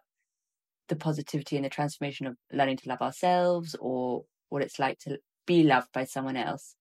[0.88, 5.18] the positivity and the transformation of learning to love ourselves or what it's like to
[5.46, 6.76] be loved by someone else.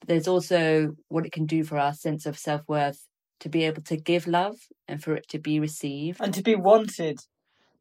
[0.00, 3.06] But there's also what it can do for our sense of self worth
[3.40, 4.56] to be able to give love
[4.88, 7.18] and for it to be received and to be wanted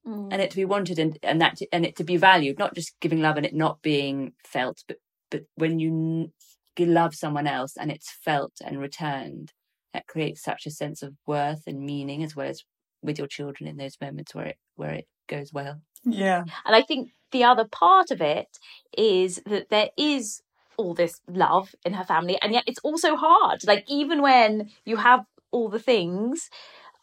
[0.05, 0.27] mm.
[0.31, 2.75] and it to be wanted and and that to, and it to be valued not
[2.75, 4.97] just giving love and it not being felt but
[5.31, 6.31] but when you
[6.77, 9.53] love someone else and it's felt and returned
[9.93, 12.63] that creates such a sense of worth and meaning as well as
[13.05, 15.81] with your children in those moments where it where it goes well.
[16.03, 16.43] Yeah.
[16.65, 18.59] And I think the other part of it
[18.97, 20.41] is that there is
[20.77, 23.65] all this love in her family and yet it's also hard.
[23.65, 26.49] Like even when you have all the things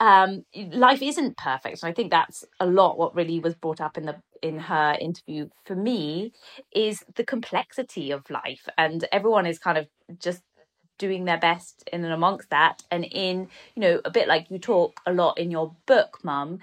[0.03, 3.97] um, life isn't perfect and i think that's a lot what really was brought up
[3.97, 6.33] in the in her interview for me
[6.75, 9.87] is the complexity of life and everyone is kind of
[10.19, 10.43] just
[11.03, 12.85] doing their best in and amongst that.
[12.93, 16.61] And in you know a bit like you talk a lot in your book mum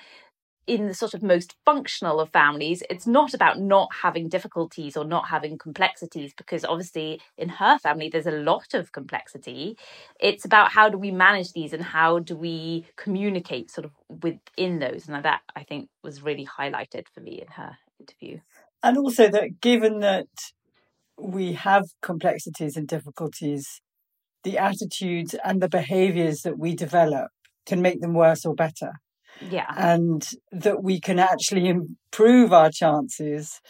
[0.65, 5.03] in the sort of most functional of families it's not about not having difficulties or
[5.03, 9.75] not having complexities because obviously in her family there's a lot of complexity.
[10.19, 13.91] It's about how do we manage these and how do we communicate sort of
[14.23, 15.07] within those.
[15.07, 18.39] And that i think was really highlighted for me in her interview.
[18.81, 20.31] And also that given that
[21.19, 23.81] we have complexities and difficulties
[24.43, 27.31] the attitudes and the behaviors that we develop
[27.65, 28.93] can make them worse or better.
[29.49, 29.67] Yeah.
[29.77, 33.61] And that we can actually improve our chances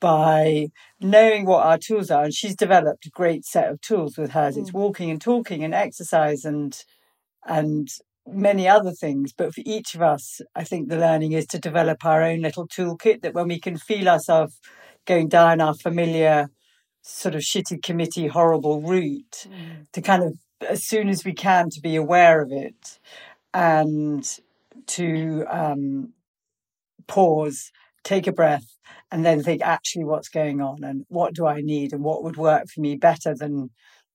[0.00, 0.68] by
[1.00, 2.24] knowing what our tools are.
[2.24, 4.56] And she's developed a great set of tools with hers.
[4.56, 4.62] Mm.
[4.62, 6.76] It's walking and talking and exercise and
[7.46, 7.88] and
[8.26, 9.32] many other things.
[9.36, 12.66] But for each of us, I think the learning is to develop our own little
[12.66, 14.58] toolkit that when we can feel ourselves
[15.06, 16.48] going down our familiar
[17.02, 19.86] sort of shitty committee horrible route mm.
[19.92, 20.38] to kind of
[20.68, 22.98] as soon as we can to be aware of it
[23.54, 24.38] and
[24.86, 26.12] to um,
[27.06, 27.70] pause
[28.04, 28.76] take a breath
[29.10, 32.36] and then think actually what's going on and what do i need and what would
[32.36, 33.70] work for me better than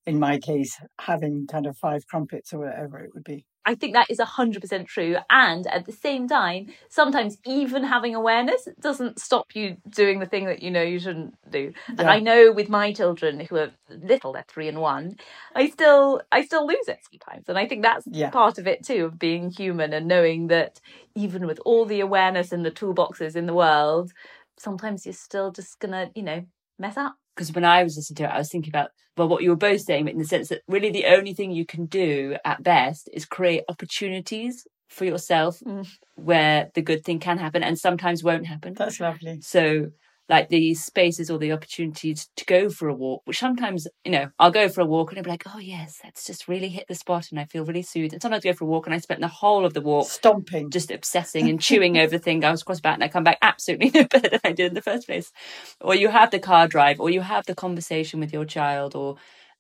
[0.05, 3.93] in my case having kind of five crumpets or whatever it would be I think
[3.93, 5.17] that is 100% true.
[5.29, 10.45] And at the same time, sometimes even having awareness doesn't stop you doing the thing
[10.45, 11.73] that you know you shouldn't do.
[11.97, 15.15] And I know with my children who are little, they're three and one,
[15.55, 17.49] I still I still lose it sometimes.
[17.49, 18.29] And I think that's Yeah.
[18.29, 20.79] part of it too, of being human and knowing that
[21.15, 24.11] even with all the awareness and the toolboxes in the world,
[24.57, 26.45] sometimes you're still just gonna, you know,
[26.77, 27.15] mess up.
[27.35, 29.55] Because when I was listening to it, I was thinking about well what you were
[29.55, 32.63] both saying, but in the sense that really the only thing you can do at
[32.63, 35.87] best is create opportunities for yourself Mm.
[36.15, 38.73] where the good thing can happen and sometimes won't happen.
[38.73, 39.39] That's lovely.
[39.41, 39.91] So
[40.27, 44.29] like the spaces or the opportunities to go for a walk, which sometimes, you know,
[44.39, 46.87] I'll go for a walk and I'll be like, oh yes, that's just really hit
[46.87, 48.13] the spot and I feel really soothed.
[48.13, 50.07] And sometimes I go for a walk and I spent the whole of the walk
[50.07, 50.71] Stomping.
[50.71, 53.37] just obsessing and chewing over the thing I was cross about and I come back
[53.41, 55.31] absolutely no better than I did in the first place.
[55.79, 59.17] Or you have the car drive or you have the conversation with your child or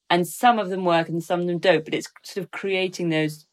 [0.09, 3.09] and some of them work and some of them don't, but it's sort of creating
[3.09, 3.45] those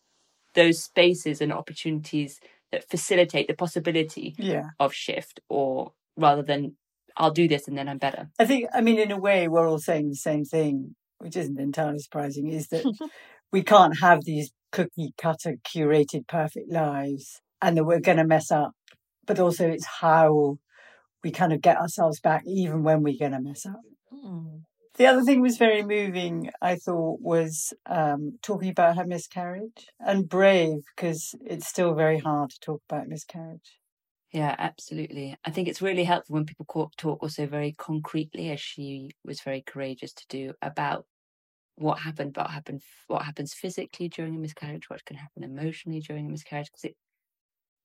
[0.55, 2.41] those spaces and opportunities
[2.71, 4.65] that facilitate the possibility yeah.
[4.81, 6.77] of shift or rather than
[7.17, 8.29] I'll do this and then I'm better.
[8.39, 11.61] I think, I mean, in a way, we're all saying the same thing, which isn't
[11.61, 12.85] entirely surprising, is that
[13.53, 18.51] we can't have these cookie cutter, curated, perfect lives and that we're going to mess
[18.51, 18.73] up.
[19.27, 20.59] But also, it's how
[21.23, 23.81] we kind of get ourselves back, even when we're going to mess up.
[24.97, 30.29] The other thing was very moving, I thought, was um, talking about her miscarriage and
[30.29, 33.79] brave because it's still very hard to talk about miscarriage.
[34.33, 35.37] Yeah, absolutely.
[35.45, 36.65] I think it's really helpful when people
[36.97, 41.07] talk also very concretely, as she was very courageous to do, about
[41.77, 46.27] what happened, what happened, what happens physically during a miscarriage, what can happen emotionally during
[46.27, 46.69] a miscarriage.
[46.73, 46.97] Because it,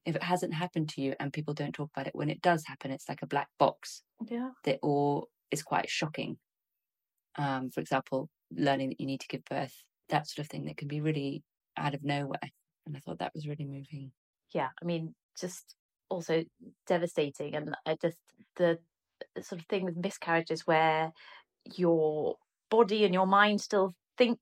[0.06, 2.66] if it hasn't happened to you and people don't talk about it, when it does
[2.66, 4.52] happen, it's like a black box Yeah.
[4.66, 6.40] that all is quite shocking.
[7.38, 10.78] Um, for example, learning that you need to give birth, that sort of thing that
[10.78, 11.44] can be really
[11.78, 12.40] out of nowhere.
[12.86, 14.14] And I thought that was really moving.
[14.54, 15.76] yeah i mean just
[16.10, 16.44] also
[16.88, 18.18] devastating and i just
[18.56, 18.80] the
[19.42, 21.12] sort of thing with miscarriages where
[21.76, 22.36] your
[22.70, 24.40] body and your mind still think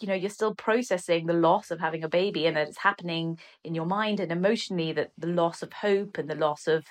[0.00, 3.38] you know you're still processing the loss of having a baby and that it's happening
[3.64, 6.84] in your mind and emotionally that the loss of hope and the loss of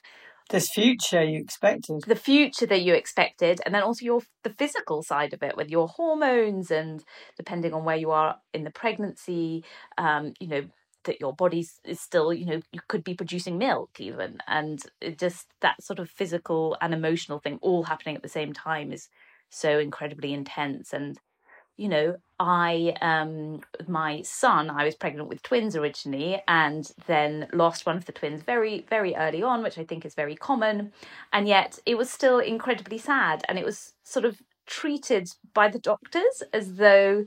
[0.50, 2.04] This future you expected.
[2.06, 5.70] the future that you expected and then also your the physical side of it with
[5.70, 7.04] your hormones and
[7.38, 9.64] depending on where you are in the pregnancy
[9.98, 10.64] um you know
[11.08, 14.84] that your body is still you know you could be producing milk even and
[15.18, 19.10] just that sort of physical and emotional thing all happening at the same time is
[19.50, 20.94] so incredibly intense.
[20.94, 21.18] And
[21.78, 27.86] you know i um my son i was pregnant with twins originally and then lost
[27.86, 30.92] one of the twins very very early on which i think is very common.
[31.32, 35.80] And yet it was still incredibly sad and it was sort of treated by the
[35.80, 37.26] doctors as though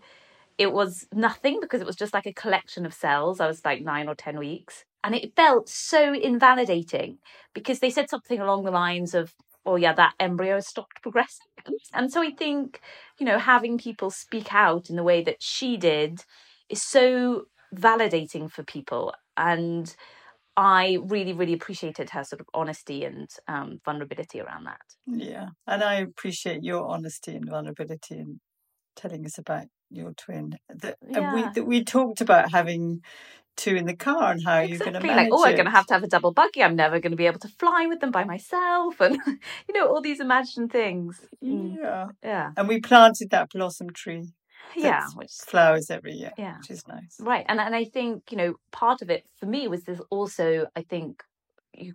[0.60, 3.40] it was nothing because it was just like a collection of cells.
[3.40, 4.84] I was like 9 or 10 weeks.
[5.02, 7.16] And it felt so invalidating
[7.54, 9.34] because they said something along the lines of
[9.64, 11.46] oh yeah that embryo stopped progressing.
[11.94, 12.80] And so i think
[13.18, 16.24] you know having people speak out in the way that she did
[16.68, 19.14] is so validating for people.
[19.38, 19.94] And
[20.58, 24.86] i really really appreciated her sort of honesty and um, vulnerability around that.
[25.06, 25.48] Yeah.
[25.66, 28.40] And I appreciate your honesty and vulnerability in
[28.94, 30.58] telling us about your twin.
[30.68, 33.02] That, and we, that we talked about having
[33.56, 35.64] two in the car and how you're going to exactly manage like oh i'm going
[35.66, 37.84] to have to have a double buggy i'm never going to be able to fly
[37.86, 39.18] with them by myself and
[39.68, 42.06] you know all these imagined things Mm, Yeah.
[42.22, 44.28] yeah And we planted that blossom tree.
[44.76, 46.56] yeah which flowers every year, Yeah.
[46.58, 47.16] which is nice.
[47.20, 47.44] Right.
[47.48, 50.82] And and I think, you know, part of it for me was this also, I
[50.82, 51.22] think,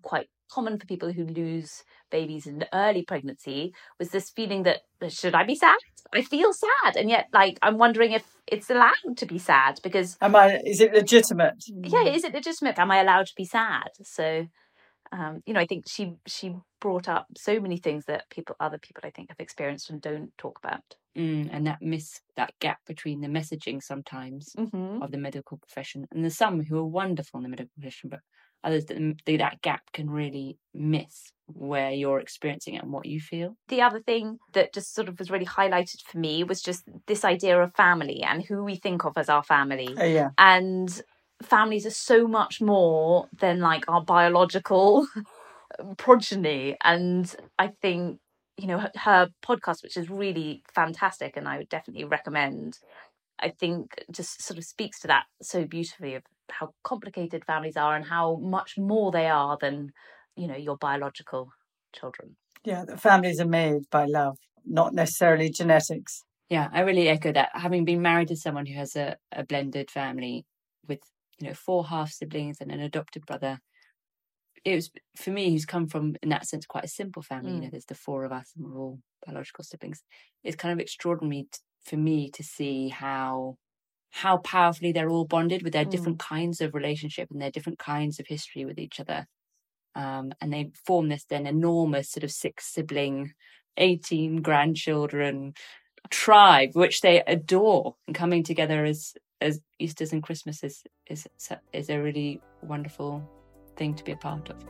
[0.01, 5.35] quite common for people who lose babies in early pregnancy was this feeling that should
[5.35, 5.77] I be sad?
[6.13, 6.95] I feel sad.
[6.95, 10.59] And yet like I'm wondering if it's allowed to be sad because Am I?
[10.65, 11.63] Is it legitimate?
[11.67, 12.77] yeah, is it legitimate?
[12.79, 13.89] Am I allowed to be sad?
[14.03, 14.47] So
[15.11, 18.77] um, you know, I think she she brought up so many things that people other
[18.77, 20.83] people I think have experienced and don't talk about.
[21.17, 25.01] Mm, and that miss that gap between the messaging sometimes Mm-hmm.
[25.01, 28.19] of the medical profession and there's some who are wonderful in the medical profession but
[28.65, 33.05] others that mm, that that gap can really miss where you're experiencing it and what
[33.05, 36.61] you feel the other thing that just sort of was really highlighted for me was
[36.61, 39.95] just this idea of family and who we think of as our family.
[39.97, 40.29] Oh, yeah.
[40.37, 41.01] And
[41.41, 45.07] families are so much more than like our biological
[45.97, 46.77] progeny.
[46.83, 48.19] And I think,
[48.57, 52.79] you know, her, her podcast, which is really fantastic and I would definitely recommend,
[53.39, 57.95] I think just sort of speaks to that so beautifully of how complicated families are
[57.95, 59.91] and how much more they are than,
[60.35, 61.49] you know, your biological
[61.93, 62.35] children.
[62.63, 62.85] Yeah.
[62.85, 66.23] The families are made by love, not necessarily genetics.
[66.49, 69.89] yeah i really echo that having been married to someone who has a, a blended
[69.89, 70.45] family
[70.87, 70.99] with
[71.39, 73.59] you know, four half siblings and an adopted brother.
[74.63, 77.51] It was for me, who's come from in that sense quite a simple family.
[77.51, 77.71] You know, mm.
[77.71, 80.01] there's the four of us, and we're all biological siblings.
[80.43, 83.57] It's kind of extraordinary t- for me to see how
[84.15, 85.91] how powerfully they're all bonded with their Mm.
[85.91, 89.27] different kinds of relationship and their different kinds of history with each other.
[89.93, 93.33] Um, and they form this then enormous sort of six sibling,
[93.75, 95.53] 18 grandchildren
[96.09, 97.97] tribe, which they adore.
[98.07, 101.27] And coming together as as Easter's and Christmases is
[101.73, 103.21] is a really wonderful
[103.75, 104.63] thing to be a part of.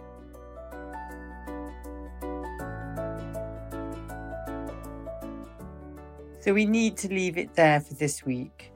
[6.39, 8.72] So we need to leave it there for this week.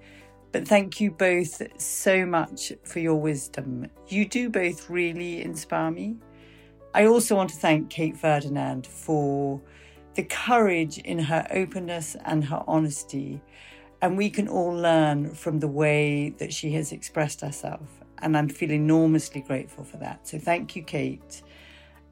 [0.52, 3.88] But thank you both so much for your wisdom.
[4.08, 6.18] You do both really inspire me.
[6.94, 9.62] I also want to thank Kate Ferdinand for
[10.16, 13.42] the courage in her openness and her honesty.
[14.02, 17.88] And we can all learn from the way that she has expressed herself.
[18.22, 20.28] And I'm feeling enormously grateful for that.
[20.28, 21.44] So thank you, Kate.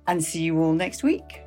[0.06, 1.42] And see you all next week.